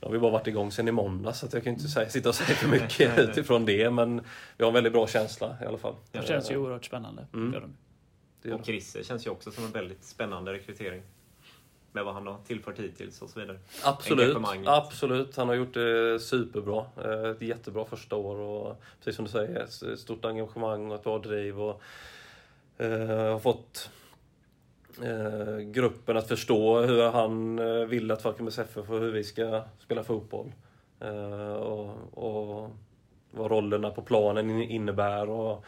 [0.00, 2.28] De har vi bara varit igång sedan i måndag så jag kan inte säga, sitta
[2.28, 3.90] och säga för mycket utifrån det.
[3.90, 4.20] Men
[4.56, 5.94] vi har en väldigt bra känsla i alla fall.
[6.12, 7.26] Det känns ju oerhört spännande.
[7.34, 7.52] Mm.
[7.52, 7.72] Gör de.
[8.42, 11.02] Det gör Och Chrisse känns ju också som en väldigt spännande rekrytering.
[11.92, 13.58] Med vad han har tillfört hittills och så vidare.
[13.84, 14.36] Absolut,
[14.66, 15.36] absolut.
[15.36, 16.84] Han har gjort det superbra.
[17.04, 19.60] Eh, Ett jättebra första år och precis som du säger,
[19.92, 21.60] ett stort engagemang och ett bra driv.
[21.60, 21.82] Och,
[22.78, 23.99] eh, har fått eh,
[25.02, 29.62] Eh, gruppen att förstå hur han eh, vill att Falkenbergs FF och hur vi ska
[29.78, 30.52] spela fotboll.
[31.00, 32.70] Eh, och, och
[33.30, 35.28] vad rollerna på planen innebär.
[35.28, 35.64] Och,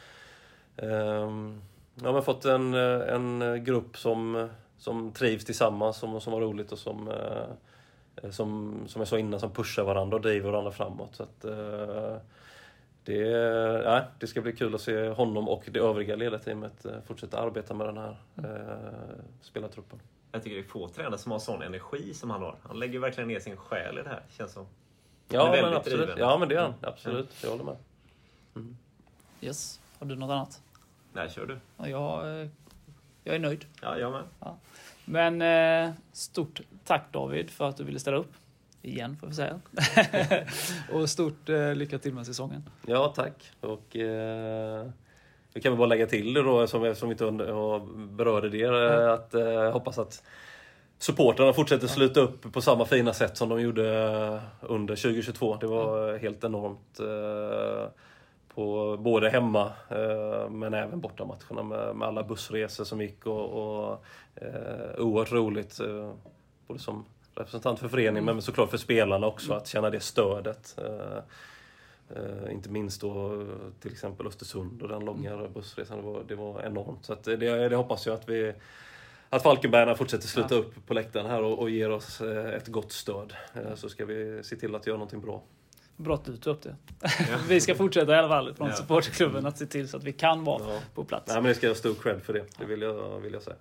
[0.76, 1.62] ehm,
[2.02, 4.48] ja, men fått en, eh, en grupp som,
[4.78, 9.40] som trivs tillsammans, som, som har roligt och som, eh, som, som jag sa innan,
[9.40, 11.14] som pushar varandra och driver varandra framåt.
[11.16, 12.16] Så att, eh,
[13.04, 13.16] det,
[13.84, 17.74] ja, det ska bli kul att se honom och det övriga ledarteamet eh, fortsätta arbeta
[17.74, 20.00] med den här eh, spelartruppen.
[20.32, 22.56] Jag tycker det är få tränare som har sån energi som han har.
[22.62, 24.66] Han lägger verkligen ner sin själ i det här, känns som.
[25.28, 25.98] Ja, men absolut.
[25.98, 26.18] driven.
[26.18, 26.74] Ja, men det är han.
[26.80, 26.88] Ja.
[26.88, 27.36] Absolut.
[27.42, 27.76] Jag håller med.
[29.40, 29.80] Yes.
[29.98, 30.62] Har du något annat?
[31.12, 31.58] När kör du?
[31.76, 32.48] Ja, Jag, eh,
[33.24, 33.64] jag är nöjd.
[33.82, 34.22] Ja, jag med.
[35.04, 38.32] Men eh, stort tack David för att du ville ställa upp.
[38.82, 39.60] Igen får vi säga.
[40.92, 42.62] och stort eh, lycka till med säsongen.
[42.86, 43.52] Ja, tack.
[43.60, 44.86] Och eh,
[45.54, 47.30] vi kan väl bara lägga till det då, som, som vi inte
[47.96, 50.22] berörde det, eh, att eh, hoppas att
[50.98, 55.56] supportrarna fortsätter sluta upp på samma fina sätt som de gjorde eh, under 2022.
[55.56, 57.00] Det var helt enormt.
[57.00, 57.90] Eh,
[58.54, 64.04] på både hemma eh, men även bortamatcherna med, med alla bussresor som gick och, och
[64.34, 65.80] eh, oerhört roligt.
[65.80, 66.12] Eh,
[66.66, 67.04] både som
[67.34, 70.76] representant för föreningen men såklart för spelarna också att känna det stödet.
[70.78, 73.46] Eh, inte minst då
[73.80, 75.96] till exempel Östersund och den långa bussresan.
[75.98, 77.04] Det var, det var enormt.
[77.06, 77.36] Så att det,
[77.68, 78.52] det hoppas jag att vi
[79.30, 82.92] att Falkenbergarna fortsätter sluta upp på läktaren här och, och ger oss eh, ett gott
[82.92, 83.32] stöd.
[83.54, 85.42] Eh, så ska vi se till att göra någonting bra.
[85.96, 86.76] Bra att du tog upp det.
[87.48, 88.74] vi ska fortsätta i alla fall från Ja.
[88.74, 90.80] supporterklubben att se till så att vi kan vara Ja.
[90.94, 91.26] på plats.
[91.28, 92.44] Nej, men det ska jag ha stor cred för det.
[92.58, 93.56] Det vill jag, vill jag säga.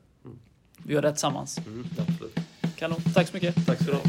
[0.77, 1.57] Vi gör det tillsammans.
[1.57, 2.35] Mm, absolut.
[2.81, 3.01] Kanon.
[3.13, 3.65] Tack så mycket.
[3.65, 4.01] Tack så du ha.